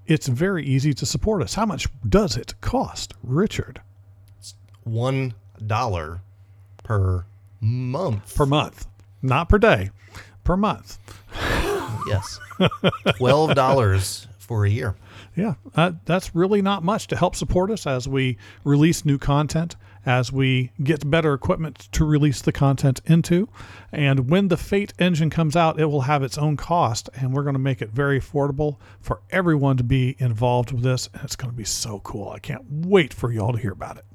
[0.07, 1.55] it's very easy to support us.
[1.55, 3.81] How much does it cost, Richard,
[4.85, 5.35] One
[5.65, 6.21] dollar
[6.85, 7.25] per
[7.61, 8.35] month.
[8.37, 8.87] per month?
[9.23, 9.91] Not per day,
[10.45, 10.99] per month.
[12.07, 12.39] yes.
[13.17, 14.95] Twelve dollars for a year.
[15.37, 19.77] Yeah, uh, that's really not much to help support us as we release new content,
[20.07, 23.51] as we get better equipment to release the content into.
[23.93, 27.43] And when the Fate engine comes out, it will have its own cost, and we're
[27.43, 31.11] going to make it very affordable for everyone to be involved with this.
[31.13, 32.31] And it's going to be so cool.
[32.31, 34.07] I can't wait for y'all to hear about it.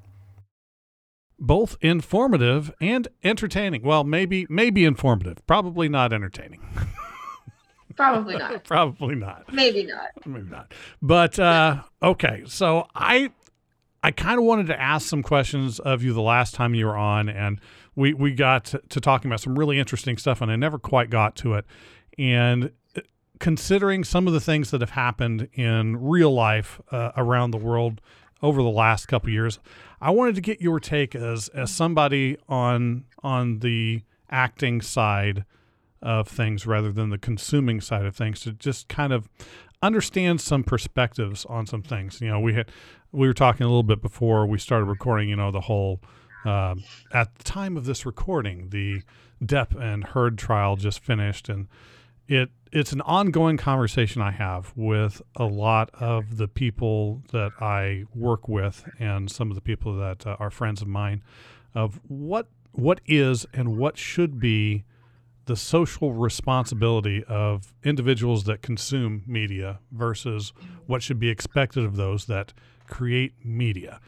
[1.37, 3.83] Both informative and entertaining.
[3.83, 6.61] Well, maybe maybe informative, probably not entertaining.
[7.95, 8.63] Probably not.
[8.65, 10.07] probably not Maybe not.
[10.25, 10.73] maybe not.
[11.01, 13.31] But uh, okay, so I
[14.03, 16.97] I kind of wanted to ask some questions of you the last time you were
[16.97, 17.59] on, and
[17.95, 21.09] we we got to, to talking about some really interesting stuff, and I never quite
[21.09, 21.65] got to it.
[22.17, 23.01] And uh,
[23.39, 28.01] considering some of the things that have happened in real life uh, around the world
[28.41, 29.59] over the last couple years,
[30.01, 34.01] I wanted to get your take as as somebody on on the
[34.31, 35.45] acting side
[36.01, 39.29] of things rather than the consuming side of things to just kind of
[39.81, 42.21] understand some perspectives on some things.
[42.21, 42.69] You know, we had
[43.11, 45.29] we were talking a little bit before we started recording.
[45.29, 46.01] You know, the whole
[46.45, 46.75] uh,
[47.13, 49.01] at the time of this recording, the
[49.43, 51.67] Depp and Heard trial just finished, and
[52.27, 58.05] it it's an ongoing conversation I have with a lot of the people that I
[58.15, 61.21] work with and some of the people that uh, are friends of mine
[61.75, 64.85] of what what is and what should be
[65.45, 70.53] the social responsibility of individuals that consume media versus
[70.85, 72.53] what should be expected of those that
[72.87, 73.99] create media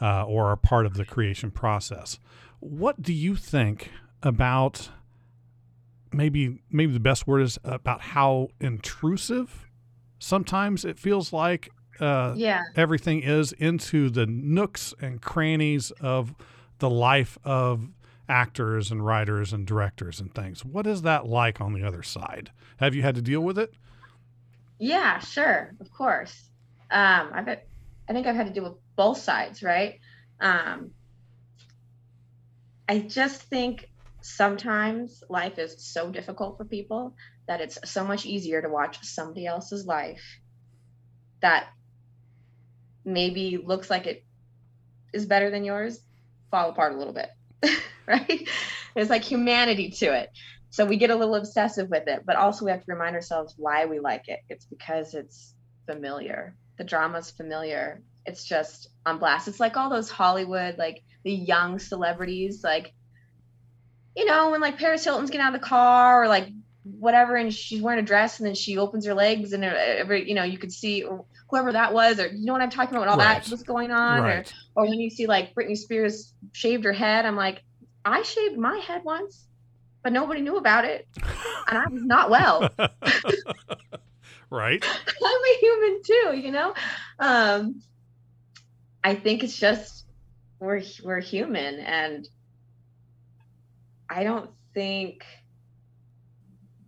[0.00, 2.18] uh, or are part of the creation process.
[2.60, 3.90] What do you think
[4.22, 4.90] about
[6.12, 9.68] maybe maybe the best word is about how intrusive
[10.18, 12.62] sometimes it feels like uh, Yeah.
[12.76, 16.34] everything is into the nooks and crannies of
[16.78, 17.88] the life of
[18.32, 20.64] actors and writers and directors and things.
[20.64, 22.50] What is that like on the other side?
[22.78, 23.74] Have you had to deal with it?
[24.78, 26.48] Yeah, sure, of course.
[26.90, 27.68] Um, I bet
[28.08, 30.00] I think I've had to deal with both sides, right?
[30.40, 30.92] Um,
[32.88, 33.88] I just think
[34.22, 37.14] sometimes life is so difficult for people
[37.46, 40.40] that it's so much easier to watch somebody else's life
[41.42, 41.66] that
[43.04, 44.24] maybe looks like it
[45.12, 46.00] is better than yours
[46.50, 47.30] fall apart a little bit,
[48.08, 48.48] right?
[48.94, 50.30] There's like humanity to it.
[50.70, 53.54] So we get a little obsessive with it, but also we have to remind ourselves
[53.56, 54.40] why we like it.
[54.48, 55.54] It's because it's
[55.90, 56.56] familiar.
[56.78, 58.02] The drama's familiar.
[58.24, 59.48] It's just on blast.
[59.48, 62.94] It's like all those Hollywood, like the young celebrities, like,
[64.16, 66.48] you know, when like Paris Hilton's getting out of the car or like
[66.84, 70.28] whatever, and she's wearing a dress and then she opens her legs and uh, every,
[70.28, 72.90] you know, you could see or whoever that was, or you know what I'm talking
[72.90, 73.42] about when all Right.
[73.42, 77.26] that was going on, or or when you see like Britney Spears shaved her head,
[77.26, 77.62] I'm like,
[78.04, 79.46] I shaved my head once,
[80.02, 81.06] but nobody knew about it,
[81.68, 82.68] and I was not well.
[84.50, 84.84] right.
[85.24, 86.74] I'm a human too, you know.
[87.18, 87.82] Um,
[89.04, 90.06] I think it's just
[90.58, 92.28] we're we're human, and
[94.08, 95.24] I don't think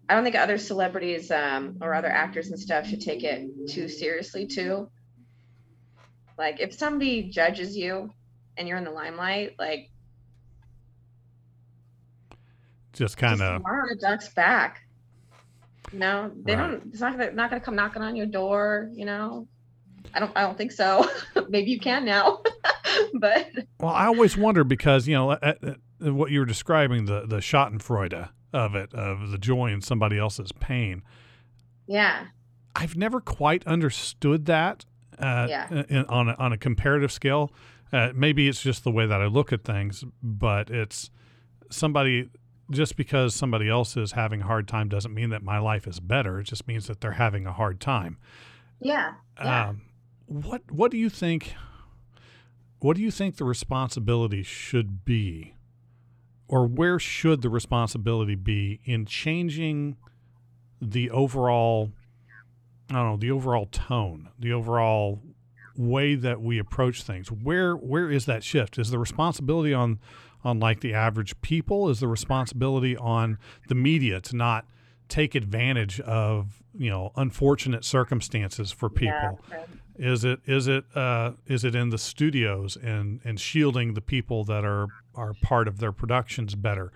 [0.08, 3.88] I don't think other celebrities um, or other actors and stuff should take it too
[3.88, 4.90] seriously too.
[6.36, 8.12] Like if somebody judges you
[8.56, 9.90] and you're in the limelight, like
[12.94, 14.80] Just kind of a duck's back.
[15.92, 16.70] You know, they Right.
[16.70, 16.86] don't.
[16.92, 18.88] It's not gonna not gonna come knocking on your door.
[18.94, 19.46] You know,
[20.14, 20.32] I don't.
[20.36, 21.08] I don't think so.
[21.48, 22.42] Maybe you can now,
[23.20, 23.48] but
[23.80, 27.36] Well, I always wonder because you know at, at- what you were describing the the
[27.36, 31.02] Schadenfreude of it of the joy in somebody else's pain.
[31.86, 32.26] yeah,
[32.74, 34.84] I've never quite understood that
[35.18, 35.82] uh, Yeah.
[35.88, 37.52] in, on a, on a comparative scale.
[37.92, 41.10] Uh, maybe it's just the way that I look at things, but it's
[41.70, 42.30] somebody
[42.70, 46.00] just because somebody else is having a hard time doesn't mean that my life is
[46.00, 46.40] better.
[46.40, 48.18] It just means that they're having a hard time.
[48.80, 49.68] yeah, yeah.
[49.68, 49.82] Um,
[50.26, 51.54] what what do you think?
[52.80, 55.54] What do you think the responsibility should be,
[56.48, 59.96] or where should the responsibility be in changing
[60.80, 61.92] the overall?
[62.90, 65.22] I don't know the overall tone, the overall
[65.76, 67.30] way that we approach things.
[67.30, 68.78] Where where is that shift?
[68.78, 69.98] Is the responsibility on
[70.44, 71.88] on like the average people?
[71.88, 74.66] Is the responsibility on the media to not
[75.08, 79.40] take advantage of you know unfortunate circumstances for people?
[79.50, 79.64] Yeah.
[79.96, 84.44] Is it is it uh, is it in the studios and and shielding the people
[84.44, 86.92] that are are part of their productions better?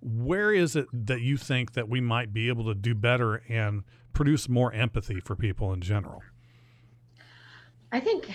[0.00, 3.84] Where is it that you think that we might be able to do better and
[4.12, 6.22] produce more empathy for people in general?
[7.92, 8.30] I think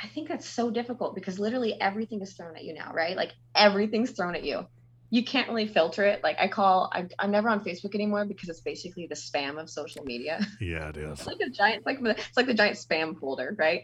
[0.00, 3.16] I think that's so difficult because literally everything is thrown at you now, right?
[3.16, 4.66] Like everything's thrown at you.
[5.10, 6.22] You can't really filter it.
[6.22, 9.68] Like I call, I, I'm never on Facebook anymore because it's basically the spam of
[9.68, 10.44] social media.
[10.60, 11.18] Yeah, it is.
[11.18, 13.82] It's like a giant, it's like it's like the giant spam folder, right?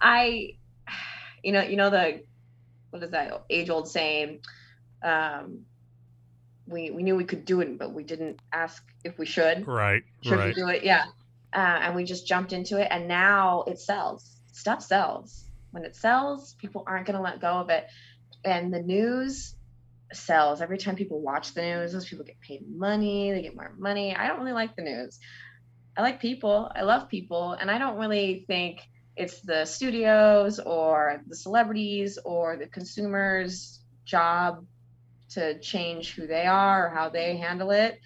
[0.00, 0.54] I,
[1.42, 2.22] you know, you know the,
[2.90, 4.40] what is that age old saying?
[5.02, 5.64] Um,
[6.66, 10.02] we we knew we could do it, but we didn't ask if we should Right,
[10.22, 10.48] should right.
[10.48, 10.84] we do it?
[10.84, 11.04] Yeah.
[11.52, 14.39] Uh, and we just jumped into it, and now it sells.
[14.52, 15.44] Stuff sells.
[15.70, 17.86] When it sells, people aren't going to let go of it.
[18.44, 19.54] And the news
[20.12, 20.60] sells.
[20.60, 23.32] Every time people watch the news, those people get paid money.
[23.32, 24.14] They get more money.
[24.14, 25.18] I don't really like the news.
[25.96, 26.70] I like people.
[26.74, 28.80] I love people, and I don't really think
[29.16, 34.64] it's the studios or the celebrities or the consumers' job
[35.30, 37.98] to change who they are or how they handle it.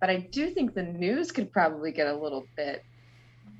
[0.00, 2.82] But I do think the news could probably get a little bit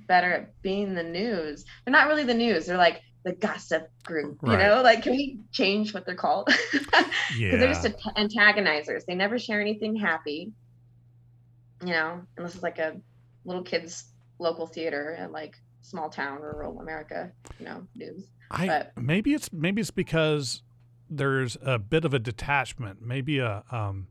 [0.06, 1.64] better at being the news.
[1.84, 2.66] They're not really the news.
[2.66, 4.66] They're like the gossip group, you Right.
[4.66, 4.82] know?
[4.82, 6.48] Like, can we change what they're called?
[6.72, 7.06] Because
[7.38, 7.56] Yeah.
[7.56, 7.86] they're just
[8.16, 9.04] antagonizers.
[9.06, 10.52] They never share anything happy,
[11.80, 12.96] you know, unless it's like a
[13.44, 14.04] little kid's
[14.38, 18.26] local theater at like small town rural America, you know, news.
[18.50, 20.62] I but- maybe it's maybe it's because
[21.08, 23.00] there's a bit of a detachment.
[23.02, 24.08] Maybe a um,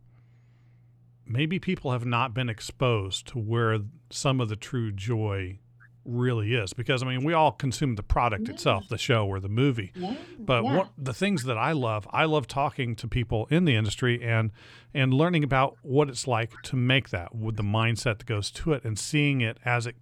[1.26, 3.78] maybe people have not been exposed to where
[4.10, 5.60] some of the true joy
[6.06, 6.74] really is.
[6.74, 8.54] Because I mean, we all consume the product Yeah.
[8.54, 9.92] itself, the show or the movie.
[9.96, 10.16] Yeah.
[10.40, 10.78] But yeah.
[10.78, 14.52] one, the things that I love, I love talking to people in the industry and
[14.94, 18.74] and learning about what it's like to make that with the mindset that goes to
[18.74, 19.96] it and seeing it as it.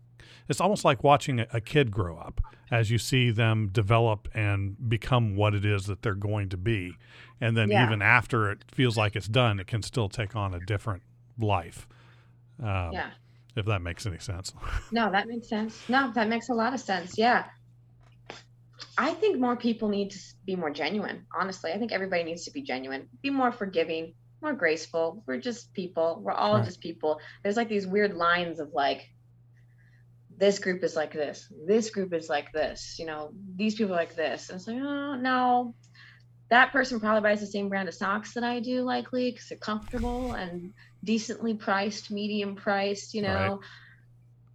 [0.47, 4.89] It's almost like watching a, a kid grow up as you see them develop and
[4.89, 6.95] become what it is that they're going to be,
[7.41, 10.59] and then even after it feels like it's done, it can still take on a
[10.59, 11.01] different
[11.39, 11.87] life.
[12.61, 13.09] Um, yeah.
[13.55, 14.53] If that makes any sense.
[14.91, 15.77] No, that makes sense.
[15.89, 17.17] No, that makes a lot of sense.
[17.17, 17.45] Yeah.
[18.97, 21.25] I think more people need to be more genuine.
[21.37, 25.23] Honestly, I think everybody needs to be genuine, be more forgiving, more graceful.
[25.27, 26.21] We're just people.
[26.23, 26.65] We're all Right.
[26.65, 27.19] just people.
[27.43, 29.09] There's like these weird lines of like,
[30.37, 33.97] this group is like this, this group is like this, you know, these people are
[33.97, 34.49] like this.
[34.49, 35.75] And it's like, oh, no,
[36.49, 39.57] that person probably buys the same brand of socks that I do, likely, because they're
[39.57, 43.59] comfortable and decently priced, medium priced, you know.
[43.59, 43.59] Right.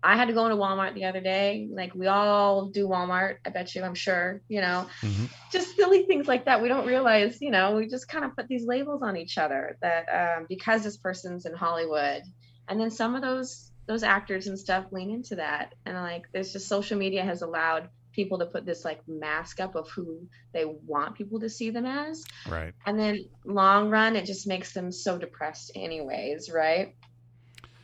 [0.02, 1.66] I had to go into Walmart the other day.
[1.72, 5.30] Like we all do Walmart, I bet you, I'm sure, you know, Mhm.
[5.50, 6.60] just silly things like that.
[6.60, 9.78] We don't realize, you know, we just kind of put these labels on each other
[9.80, 10.04] that
[10.38, 12.22] um, because this person's in Hollywood,
[12.68, 16.52] and then some of those those actors and stuff lean into that, and like there's
[16.52, 20.64] just social media has allowed people to put this like mask up of who they
[20.64, 22.72] want people to see them as, Right.
[22.86, 26.94] and then long run it just makes them so depressed anyways, right?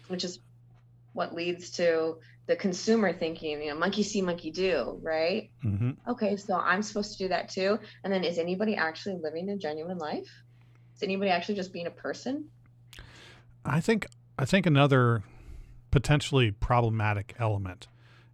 [0.08, 0.38] Which is
[1.12, 2.16] what leads to
[2.46, 5.50] the consumer thinking, you know, monkey see, monkey do, right?
[5.62, 7.78] hmm okay, so I'm supposed to do that too.
[8.04, 10.28] And then is anybody actually living a genuine life?
[10.96, 12.48] Is anybody actually just being a person?
[13.64, 14.06] I think
[14.38, 15.22] I think another
[15.90, 17.88] potentially problematic element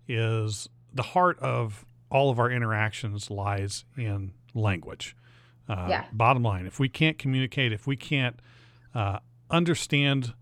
[0.09, 5.16] is the heart of all of our interactions lies in language.
[5.69, 6.05] Uh, Yeah.
[6.12, 8.38] Bottom line, if we can't communicate, if we can't
[8.95, 9.19] uh,
[9.51, 10.35] understand,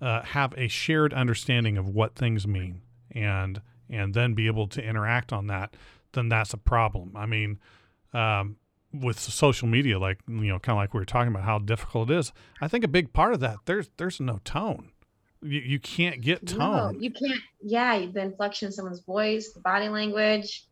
[0.00, 4.80] uh, have a shared understanding of what things mean, and and then be able to
[4.82, 5.74] interact on that,
[6.12, 7.12] then that's a problem.
[7.16, 7.58] I mean,
[8.12, 8.56] um,
[8.94, 12.10] with social media, like you know, kind of like we were talking about how difficult
[12.10, 12.32] it is.
[12.60, 14.90] I think a big part of that there's there's no tone.
[15.42, 17.02] You, you can't get No, tone.
[17.02, 17.40] you can't.
[17.62, 20.64] Yeah, the inflection someone's voice, the body language.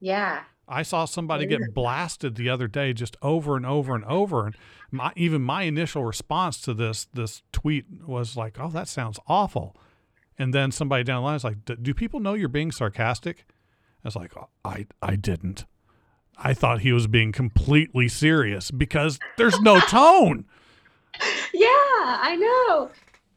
[0.00, 0.42] Yeah.
[0.68, 4.56] I saw somebody get blasted the other day just over and over and over, and
[4.92, 9.76] my even my initial response to this this tweet was like, "Oh, that sounds awful,"
[10.38, 13.46] and then somebody down the line is like, "Do- "Do people know you're being sarcastic?"
[14.04, 14.32] I was like,
[14.64, 15.66] "I I didn't.
[16.38, 20.44] I thought he was being completely serious because there's no tone."
[21.52, 22.90] Yeah, I know.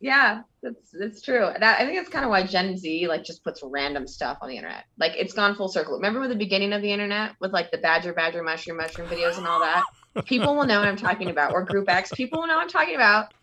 [0.04, 1.50] Yeah, that's that's true.
[1.58, 4.50] That I think that's kind of why Gen Z like just puts random stuff on
[4.50, 4.84] the internet.
[5.00, 5.96] Like it's gone full circle.
[5.96, 9.38] Remember with the beginning of the internet with like the badger, badger, mushroom, mushroom videos
[9.38, 9.86] and all that?
[10.26, 11.54] People will know what I'm talking about.
[11.54, 13.34] Or Group X, people will know what I'm talking about.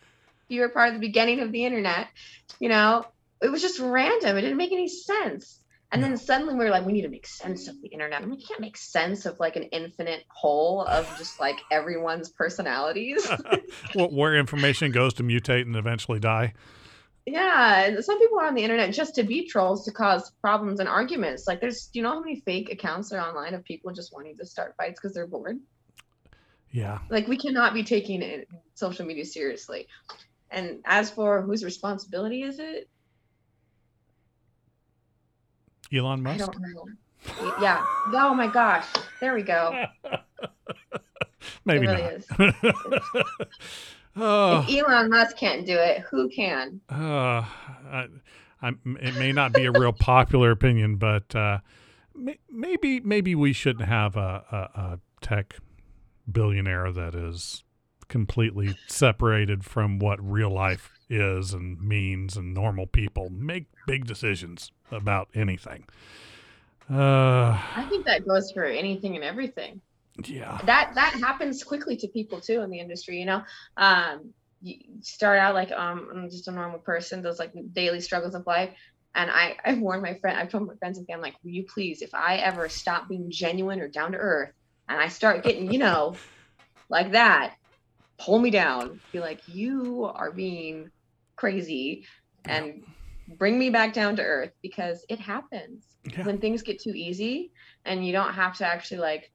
[0.48, 2.08] You were part of the beginning of the internet,
[2.58, 3.06] you know,
[3.40, 4.36] it was just random.
[4.36, 5.59] It didn't make any sense.
[5.92, 8.22] And then suddenly we are like, we need to make sense of the internet.
[8.22, 13.26] Like, you can't make sense of like an infinite whole of just like everyone's personalities.
[13.94, 16.54] Wh- Where information goes to mutate and eventually die.
[17.26, 20.80] Yeah, and some people are on the internet just to be trolls to cause problems
[20.80, 21.46] and arguments.
[21.46, 24.36] Like, there's, do you know how many fake accounts are online of people just wanting
[24.38, 25.58] to start fights because they're bored?
[26.70, 26.98] Yeah.
[27.10, 29.88] Like, we cannot be taking it, social media seriously.
[30.50, 32.88] And as for whose responsibility is it,
[35.92, 36.52] Elon I Musk.
[36.52, 36.86] don't know.
[37.60, 37.84] Yeah.
[38.12, 38.86] Oh my gosh.
[39.20, 39.86] There we go.
[41.64, 42.12] Maybe it really not.
[42.12, 42.26] is.
[44.16, 44.64] oh.
[44.68, 46.80] If Elon Musk can't do it, who can?
[46.90, 48.06] Uh, I,
[48.62, 51.58] I, it may not be a real popular opinion, but uh,
[52.14, 54.44] may, maybe maybe we shouldn't have a,
[54.74, 55.56] a, a tech
[56.30, 57.64] billionaire that is
[58.10, 64.70] completely separated from what real life is and means, and normal people make big decisions
[64.90, 65.84] about anything.
[66.90, 69.80] Uh, I think that goes for anything and everything.
[70.26, 73.42] yeah, that that happens quickly to people too in the industry you know
[73.76, 78.34] um you start out like um i'm just a normal person those like daily struggles
[78.34, 78.70] of life
[79.14, 81.64] And I, I've warned my friend, I've told my friends and family, like, will you
[81.66, 84.52] please, if I ever stop being genuine or down to earth
[84.88, 86.14] and I start getting, you know,
[86.88, 87.54] like that,
[88.20, 89.00] pull me down.
[89.12, 90.90] Be like, you are being
[91.36, 92.06] crazy
[92.48, 92.82] and
[93.28, 96.24] bring me back down to earth because it happens Yeah.
[96.24, 97.52] when things get too easy
[97.84, 99.30] and you don't have to actually like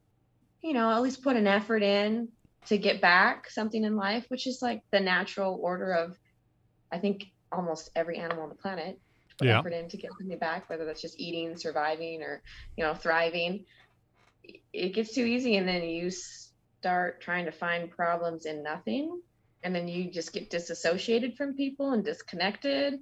[0.61, 2.27] you know at least put an effort in
[2.67, 6.17] to get back something in life which is like the natural order of
[6.91, 8.99] i think almost every animal on the planet
[9.39, 9.59] put Yeah.
[9.59, 12.41] effort in to get something back whether that's just eating surviving or
[12.75, 13.65] you know thriving
[14.73, 16.11] it gets too easy and then you
[16.86, 19.19] start trying to find problems in nothing
[19.63, 22.99] and then you just get disassociated from people and disconnected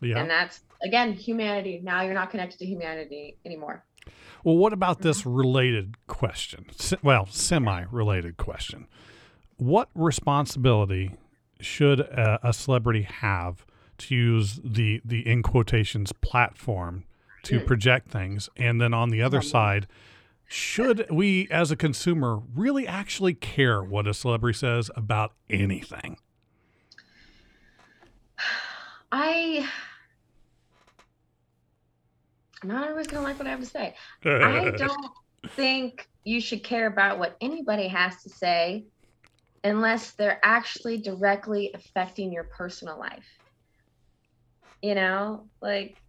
[0.00, 0.20] Yeah.
[0.20, 3.84] and that's again humanity now you're not connected to humanity anymore
[4.42, 6.64] Well, what about this related question?
[7.02, 8.88] Well, semi related question.
[9.58, 11.12] What responsibility
[11.60, 13.66] should a, a celebrity have
[13.98, 17.04] to use the, the in quotations platform
[17.44, 17.66] to Mm.
[17.66, 18.48] project things?
[18.56, 19.86] And then on the other side,
[20.46, 26.16] should we as a consumer really actually care what a celebrity says about anything?
[29.12, 29.68] i
[32.64, 35.10] not always gonna like what i have to say i don't
[35.50, 38.84] think you should care about what anybody has to say
[39.64, 43.28] unless they're actually directly affecting your personal life
[44.80, 46.01] you know like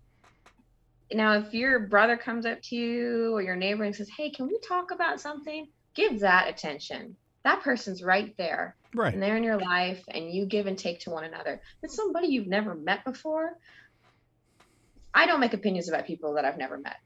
[1.15, 4.47] now if your brother comes up to you or your neighbor and says hey can
[4.47, 9.11] we talk about something give that attention that person's right there Right.
[9.13, 11.59] and they're in your life and you give and take to one another.
[11.81, 13.57] But somebody you've never met before,
[15.13, 16.97] I don't make opinions about people that I've never met.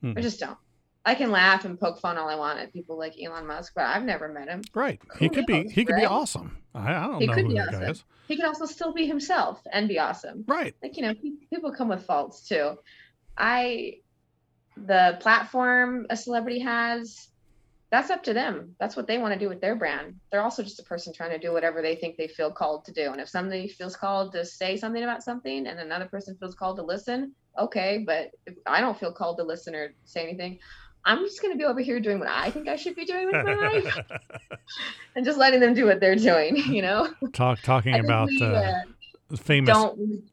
[0.00, 0.12] Hmm.
[0.16, 0.56] I just don't.
[1.04, 3.84] I can laugh and poke fun all I want at people like Elon Musk, but
[3.84, 4.62] I've never met him.
[4.72, 5.00] Right.
[5.18, 6.56] He Who could be knows, he could be awesome.
[6.74, 7.90] I, I don't He know could who be that guy awesome.
[7.90, 8.04] is.
[8.26, 10.44] He could also still be himself and be awesome.
[10.46, 10.74] Right.
[10.82, 11.14] Like, you know,
[11.50, 12.78] people come with faults too.
[13.36, 13.98] I,
[14.76, 17.28] the platform a celebrity has,
[17.90, 18.74] that's up to them.
[18.80, 20.18] That's what they want to do with their brand.
[20.30, 22.92] They're also just a person trying to do whatever they think they feel called to
[22.92, 23.12] do.
[23.12, 26.76] And if somebody feels called to say something about something and another person feels called
[26.78, 28.02] to listen, okay.
[28.04, 30.58] But if I don't feel called to listen or say anything,
[31.04, 33.26] I'm just going to be over here doing what I think I should be doing
[33.26, 33.98] with my life
[35.16, 37.12] and just letting them do what they're doing, you know?
[37.32, 38.72] Talk talking about we, uh,
[39.30, 40.24] uh, famous don't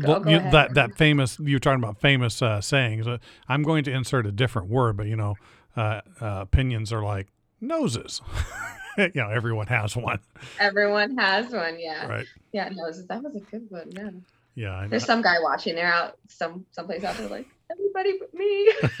[0.00, 3.06] go you- that that famous you're talking about famous uh, sayings.
[3.06, 3.18] Uh,
[3.48, 5.36] I'm going to insert a different word, but you know,
[5.76, 7.28] uh, uh, opinions are like
[7.60, 8.20] noses.
[8.98, 10.20] you know, everyone has one,
[10.60, 12.06] Everyone has one, yeah.
[12.06, 12.26] right?
[12.52, 13.90] Yeah, no, that was a good one.
[13.90, 14.10] Yeah.
[14.56, 14.88] Yeah, I know.
[14.90, 15.74] There's some guy watching.
[15.74, 18.72] They're out some someplace out there like everybody but me.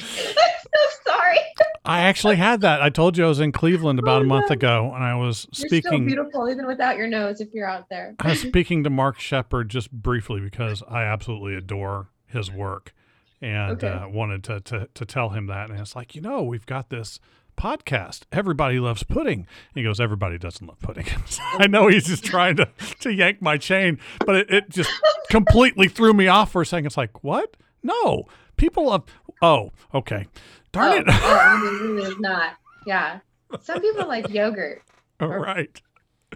[0.00, 1.38] so sorry.
[1.84, 2.82] I actually had that.
[2.82, 4.54] I told you I was in Cleveland about Oh, a month no.
[4.54, 6.06] ago, and I was You're speaking.
[6.06, 8.14] beautiful even without your nose if you're out there.
[8.20, 12.92] I was speaking to Mark Sheppard just briefly because I absolutely adore his work,
[13.40, 13.88] and Okay.
[13.88, 15.70] uh, wanted to, to to tell him that.
[15.70, 17.20] And it's like, you know, we've got this
[17.58, 18.22] podcast.
[18.32, 19.46] Everybody loves pudding.
[19.74, 21.06] He goes, everybody doesn't love pudding.
[21.40, 22.68] I know he's just trying to
[23.00, 24.90] to yank my chain, but it, it just
[25.28, 26.86] completely threw me off for a second.
[26.86, 27.56] It's like, what?
[27.82, 28.24] No,
[28.56, 29.04] people love.
[29.42, 30.26] Oh, okay.
[30.72, 31.04] Darn oh, it.
[31.08, 32.54] oh, I mean, really is not.
[32.86, 33.20] Yeah.
[33.60, 34.82] Some people like yogurt.
[35.20, 35.80] Oh, All right.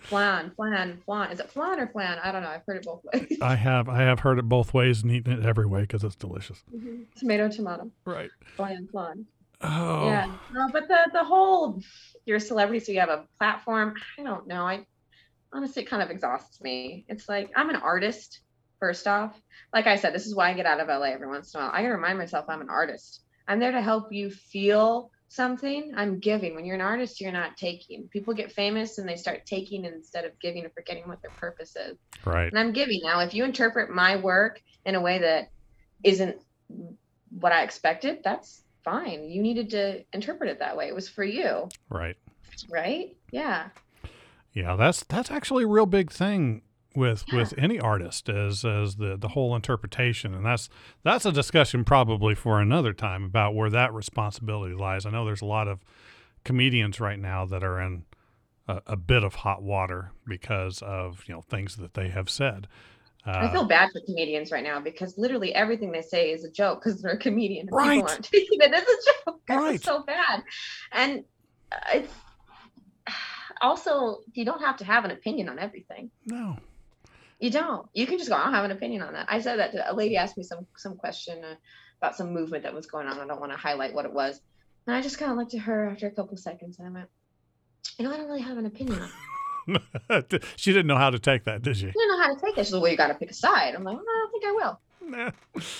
[0.01, 1.31] Flan, flan, flan.
[1.31, 2.19] Is it flan or flan?
[2.23, 2.49] I don't know.
[2.49, 3.39] I've heard it both ways.
[3.41, 6.17] I have I have heard it both ways and eaten it every way because it's
[6.17, 6.65] delicious.
[6.75, 7.03] Mm-hmm.
[7.17, 7.91] tomato, tomato.
[8.05, 8.31] Right.
[8.57, 9.27] Flan, flan.
[9.63, 10.07] Oh.
[10.07, 10.33] Yeah.
[10.53, 11.81] No, but the the whole
[12.27, 13.95] you're a celebrity, so you have a platform.
[14.19, 14.67] I don't know.
[14.67, 14.87] I
[15.53, 17.05] honestly it kind of exhausts me.
[17.09, 18.41] It's like I'm an artist,
[18.81, 19.41] first off.
[19.73, 21.65] Like I said, this is why I get out of LA every once in a
[21.65, 21.73] while.
[21.73, 23.23] I gotta remind myself I'm an artist.
[23.49, 25.93] I'm there to help you feel something.
[25.97, 26.55] I'm giving.
[26.55, 28.09] When you're an artist, you're not taking.
[28.09, 31.75] People get famous and they start taking instead of giving and forgetting what their purpose
[31.75, 31.97] is.
[32.25, 32.49] Right.
[32.49, 33.01] And I'm giving.
[33.03, 35.51] Now, if you interpret my work in a way that
[36.05, 36.37] isn't
[37.31, 39.29] what I expected, that's fine.
[39.29, 40.89] You needed to interpret it that way.
[40.89, 42.17] It was for you, Right.
[42.71, 43.17] right?
[43.31, 43.69] Yeah.
[44.53, 46.63] Yeah, that's that's actually a real big thing
[46.95, 47.39] with Yeah.
[47.39, 50.69] with any artist is as the the whole interpretation, and that's
[51.03, 55.07] that's a discussion probably for another time about where that responsibility lies.
[55.07, 55.81] I know there's a lot of
[56.45, 58.05] comedians right now that are in
[58.69, 62.69] a, a bit of hot water because of you know things that they have said.
[63.25, 66.51] Uh, I feel bad for comedians right now because literally everything they say is a
[66.51, 67.69] joke because they're a comedian.
[67.71, 67.95] Right.
[67.97, 69.41] People aren't taking it as a joke.
[69.49, 69.81] Right.
[69.83, 70.43] so bad.
[70.93, 71.25] And
[71.71, 72.13] uh, it's
[73.61, 76.11] also, you don't have to have an opinion on everything.
[76.27, 76.57] no,
[77.39, 77.87] You don't.
[77.93, 78.37] You can just go.
[78.37, 79.27] I don't have an opinion on that.
[79.29, 81.55] I said that to a lady asked me some some question uh,
[82.01, 83.19] about some movement that was going on.
[83.21, 84.41] I don't want to highlight what it was,
[84.87, 87.09] and I just kind of looked at her after a couple seconds, and I went,
[87.99, 89.15] "You know, I don't really have an opinion on." It.
[90.57, 91.89] she didn't know how to take that, did she?
[91.89, 92.67] I didn't know how to take this.
[92.69, 93.75] She's like, well, you got to pick a side.
[93.75, 94.81] I'm like, well, I don't think I will.
[95.11, 95.19] Nah.
[95.27, 95.31] I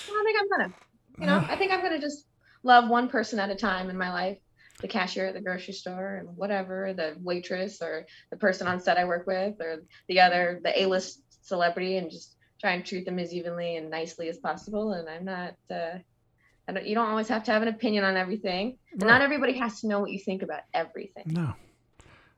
[0.07, 0.73] don't think I'm gonna.
[1.19, 2.25] You know, I think I'm gonna just
[2.63, 4.37] love one person at a time in my life.
[4.81, 8.97] The cashier at the grocery store and whatever, the waitress or the person on set
[8.97, 13.19] I work with, or the other, the A-list celebrity, and just try and treat them
[13.19, 14.93] as evenly and nicely as possible.
[14.93, 15.53] And I'm not.
[15.69, 15.99] Uh,
[16.67, 18.77] I don't, you don't always have to have an opinion on everything.
[18.93, 19.09] And Right.
[19.09, 21.25] not everybody has to know what you think about everything.
[21.27, 21.53] No,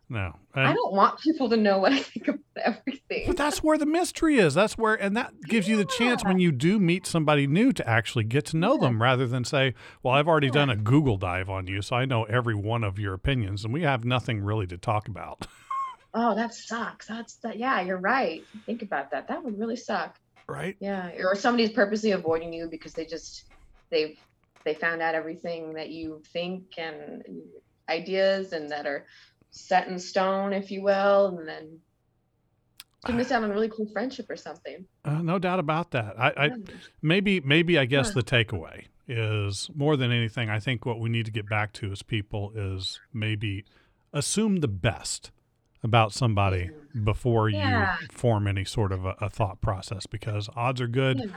[0.10, 0.36] no.
[0.53, 3.24] I don't want people to know what I think about everything.
[3.28, 4.53] but that's where the mystery is.
[4.53, 7.88] That's where, and that gives you the chance when you do meet somebody new to
[7.89, 8.82] actually get to know Yeah.
[8.82, 10.53] them rather than say, well, I've already Yeah.
[10.53, 13.74] done a Google dive on you, so I know every one of your opinions, and
[13.74, 15.47] we have nothing really to talk about.
[16.18, 17.08] Oh, that sucks.
[17.08, 17.58] That's that.
[17.60, 18.41] Yeah, you're right.
[18.66, 19.28] Think about that.
[19.28, 20.16] That would really suck.
[20.47, 20.78] right?
[20.80, 23.43] Yeah, or somebody's purposely avoiding you because they just
[23.89, 24.18] they've
[24.64, 27.22] they found out everything that you think and
[27.89, 29.06] ideas and that are
[29.56, 31.80] set in stone, if you will, and then
[33.08, 34.86] you miss out on a really cool friendship or something.
[35.06, 36.20] Uh, no doubt about that.
[36.20, 36.56] I, I Yeah.
[37.01, 38.22] maybe maybe I guess Huh.
[38.22, 40.49] the takeaway is more than anything.
[40.49, 43.64] I think what we need to get back to as people is maybe
[44.12, 45.32] assume the best
[45.84, 46.72] about somebody
[47.03, 47.97] before Yeah.
[48.01, 51.36] you form any sort of a, a thought process because odds are good Yeah.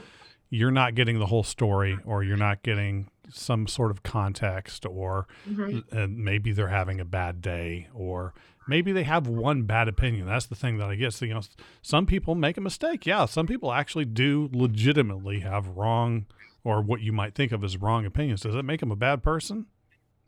[0.49, 5.27] you're not getting the whole story or you're not getting some sort of context or
[5.49, 5.91] Mhm.
[5.91, 8.33] and maybe they're having a bad day or
[8.67, 11.41] maybe they have one bad opinion that's the thing that i guess you know
[11.81, 16.25] some people make a mistake yeah some people actually do legitimately have wrong
[16.63, 19.23] or what you might think of as wrong opinions does that make them a bad
[19.23, 19.65] person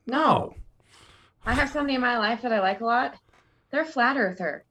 [0.08, 0.56] No,
[1.45, 3.16] I have somebody in my life that I like a lot.
[3.72, 4.64] They're flat earther.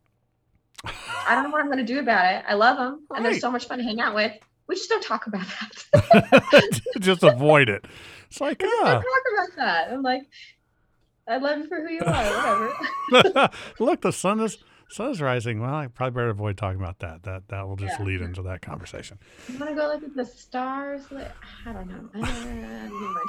[0.85, 2.45] I don't know what I'm going to do about it.
[2.49, 4.33] I love them, and they're so much fun to hang out with.
[4.71, 5.45] We just don't talk about
[5.93, 6.81] that.
[7.01, 7.85] just avoid it
[8.29, 9.93] it's like ah don't talk about that.
[9.93, 10.23] I'm like,
[11.29, 12.71] I love you for who you are.
[13.11, 13.51] Whatever.
[13.81, 14.59] look the sun is
[14.89, 17.99] sun is rising well i probably better avoid talking about that that that will just
[18.01, 18.05] Yeah.
[18.07, 19.18] lead into that conversation
[19.49, 21.03] You want to go look at the stars?
[21.66, 22.09] I don't know.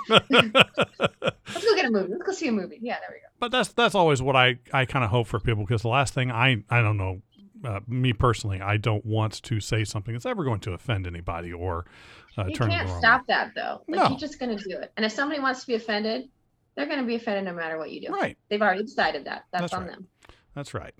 [0.08, 2.12] Let's go get a movie.
[2.12, 2.80] Let's go see a movie.
[2.82, 3.28] Yeah, there we go.
[3.39, 6.14] but that's that's always what I I kind of hope for people because the last
[6.14, 7.22] thing I I don't know
[7.66, 11.51] uh, me personally I don't want to say something that's ever going to offend anybody
[11.53, 11.86] or
[12.38, 13.82] uh, You turn them can't stop that though.
[13.88, 14.09] Like No.
[14.09, 14.91] you're just gonna do it.
[14.97, 16.30] And if somebody wants to be offended,
[16.76, 18.14] they're gonna be offended no matter what you do.
[18.14, 19.45] right They've already decided that.
[19.51, 19.91] That's, That's on right.
[19.91, 20.07] them.
[20.55, 20.93] that's right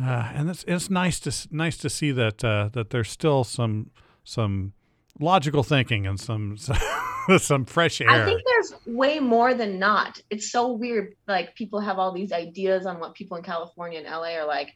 [0.00, 3.90] uh, and it's it's nice to nice to see that uh, that there's still some
[4.24, 4.72] some
[5.20, 6.56] logical thinking and some
[7.38, 10.20] some fresh air I think there's way more than not.
[10.30, 11.14] It's so weird.
[11.28, 14.74] Like people have all these ideas on what people in California and LA are like,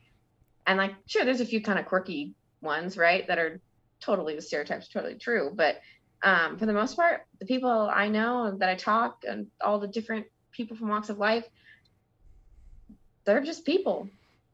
[0.67, 3.27] and like sure, there's a few kind of quirky ones, right?
[3.27, 3.61] That are
[4.01, 5.53] totally the stereotypes, totally true.
[5.55, 5.81] But
[6.23, 9.89] um, for the most part, the people I know that I talk and all the
[9.89, 11.45] different people from walks of life,
[13.25, 14.09] they're just people.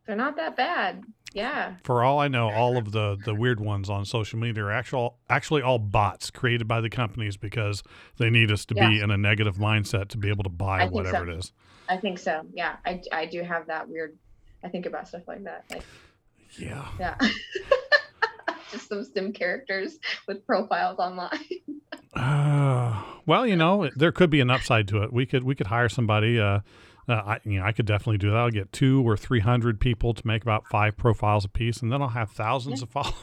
[0.07, 1.05] They're not that bad.
[1.35, 1.77] Yeah.
[1.83, 5.17] for all I know, all of the the weird ones on social media are actual
[5.31, 7.83] actually all bots created by the companies because
[8.19, 11.25] they need us to be in a negative mindset to be able to buy whatever
[11.25, 11.33] so.
[11.33, 11.53] it is.
[11.89, 12.43] I think so.
[12.53, 12.77] Yeah.
[12.85, 14.17] I, I do have that weird.
[14.65, 15.65] I think about stuff like that.
[15.71, 15.83] Like,
[16.59, 16.87] Yeah.
[16.99, 17.17] yeah.
[18.73, 21.31] just some sim characters with profiles online.
[22.15, 25.13] Uh, well, you know, there could be an upside to it.
[25.13, 26.41] We could we could hire somebody.
[26.41, 26.61] Uh,
[27.09, 28.37] uh, I you know I could definitely do that.
[28.37, 31.93] I'll get two or three hundred people to make about five profiles a piece, and
[31.93, 33.17] then I'll have thousands of followers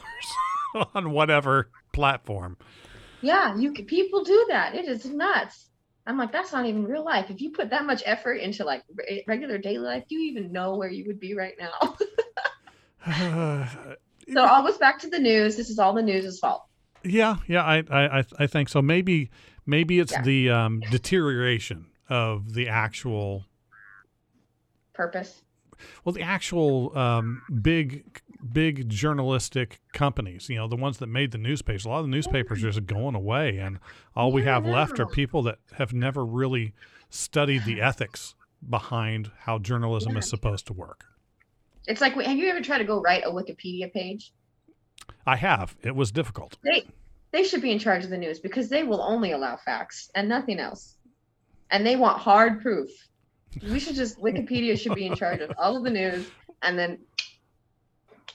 [0.94, 2.56] on whatever platform.
[3.22, 4.74] Yeah, you can, people do that.
[4.74, 5.68] It is nuts.
[6.06, 7.30] I'm like, that's not even real life.
[7.30, 10.50] If you put that much effort into like re- regular daily life, do you even
[10.50, 11.96] know where you would be right now?
[13.18, 15.56] so all goes back to the news.
[15.56, 16.64] This is all the news' fault.
[17.02, 18.82] Yeah, yeah, I, I, I- think so.
[18.82, 19.30] Maybe,
[19.66, 20.22] maybe it's Yeah.
[20.22, 23.46] the um, deterioration of the actual,
[24.92, 25.42] Purpose.
[26.04, 28.20] well, the actual um, big,
[28.52, 30.50] big journalistic companies.
[30.50, 31.86] You know, the ones that made the newspapers.
[31.86, 33.78] A lot of the newspapers are just going away, and
[34.14, 36.74] all we Yeah, have left are people that have never really
[37.08, 38.34] studied the ethics
[38.68, 40.18] behind how journalism Yeah.
[40.18, 41.06] is supposed to work.
[41.90, 44.32] It's like, have you ever tried to go write a Wikipedia page?
[45.26, 45.76] I have.
[45.82, 46.56] It was difficult.
[46.62, 46.86] They
[47.32, 50.28] they should be in charge of the news because they will only allow facts and
[50.28, 50.96] nothing else.
[51.70, 52.90] And they want hard proof.
[53.62, 56.30] We should just Wikipedia should be in charge of all of the news
[56.62, 56.98] and then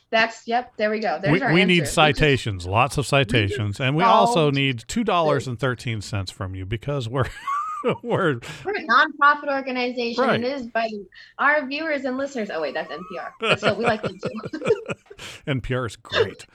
[0.09, 1.19] that's yep, there we go.
[1.21, 1.67] There's we our we answer.
[1.67, 6.31] need just- citations, lots of citations, and we also need two dollars and thirteen cents
[6.31, 7.25] from you because we're
[8.03, 10.23] we're We're a nonprofit organization.
[10.23, 10.43] Right.
[10.43, 10.89] It is by
[11.37, 12.49] our viewers and listeners.
[12.51, 13.57] Oh wait, that's NPR.
[13.57, 14.81] Still, we like them too.
[15.47, 16.45] NPR is great.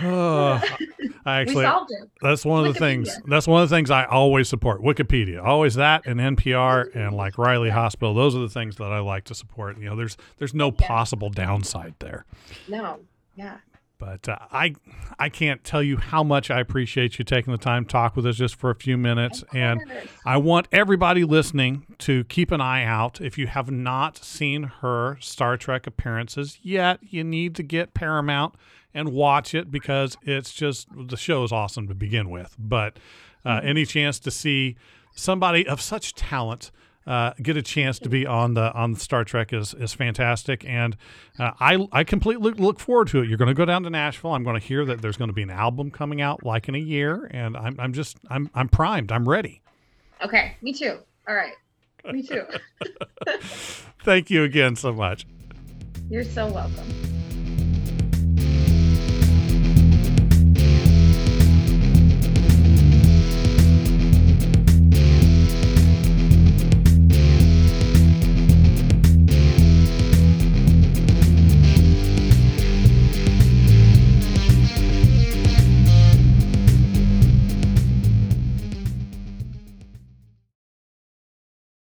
[0.00, 0.60] Oh,
[1.24, 1.66] I actually
[2.20, 4.82] that's one of the things that's one of the things I always support.
[4.82, 8.12] Wikipedia, always that, and NPR, and like Riley Hospital.
[8.12, 9.78] Those are the things that I like to support.
[9.78, 12.24] You know, there's there's no possible downside there.
[12.66, 12.98] No.
[13.36, 13.58] Yeah.
[13.98, 14.74] But uh, I
[15.18, 18.26] I can't tell you how much I appreciate you taking the time to talk with
[18.26, 19.44] us just for a few minutes.
[19.52, 19.80] And.
[20.26, 23.20] I want everybody listening to keep an eye out.
[23.20, 28.54] If you have not seen her Star Trek appearances yet, you need to get Paramount
[28.94, 32.56] and watch it because it's just the show is awesome to begin with.
[32.58, 32.98] But
[33.44, 34.76] uh, any chance to see
[35.14, 36.70] somebody of such talent
[37.06, 40.64] uh, get a chance to be on the on the Star Trek is is fantastic,
[40.64, 40.96] and
[41.38, 43.28] uh, I I completely look forward to it.
[43.28, 44.32] You're going to go down to Nashville.
[44.32, 46.74] I'm going to hear that there's going to be an album coming out like in
[46.74, 49.12] a year, and I'm I'm just I'm I'm primed.
[49.12, 49.62] I'm ready.
[50.22, 50.56] Okay.
[50.62, 50.98] Me too.
[51.28, 51.52] All right.
[52.12, 52.44] Me too.
[54.04, 55.26] Thank you again so much.
[56.10, 57.13] You're so welcome.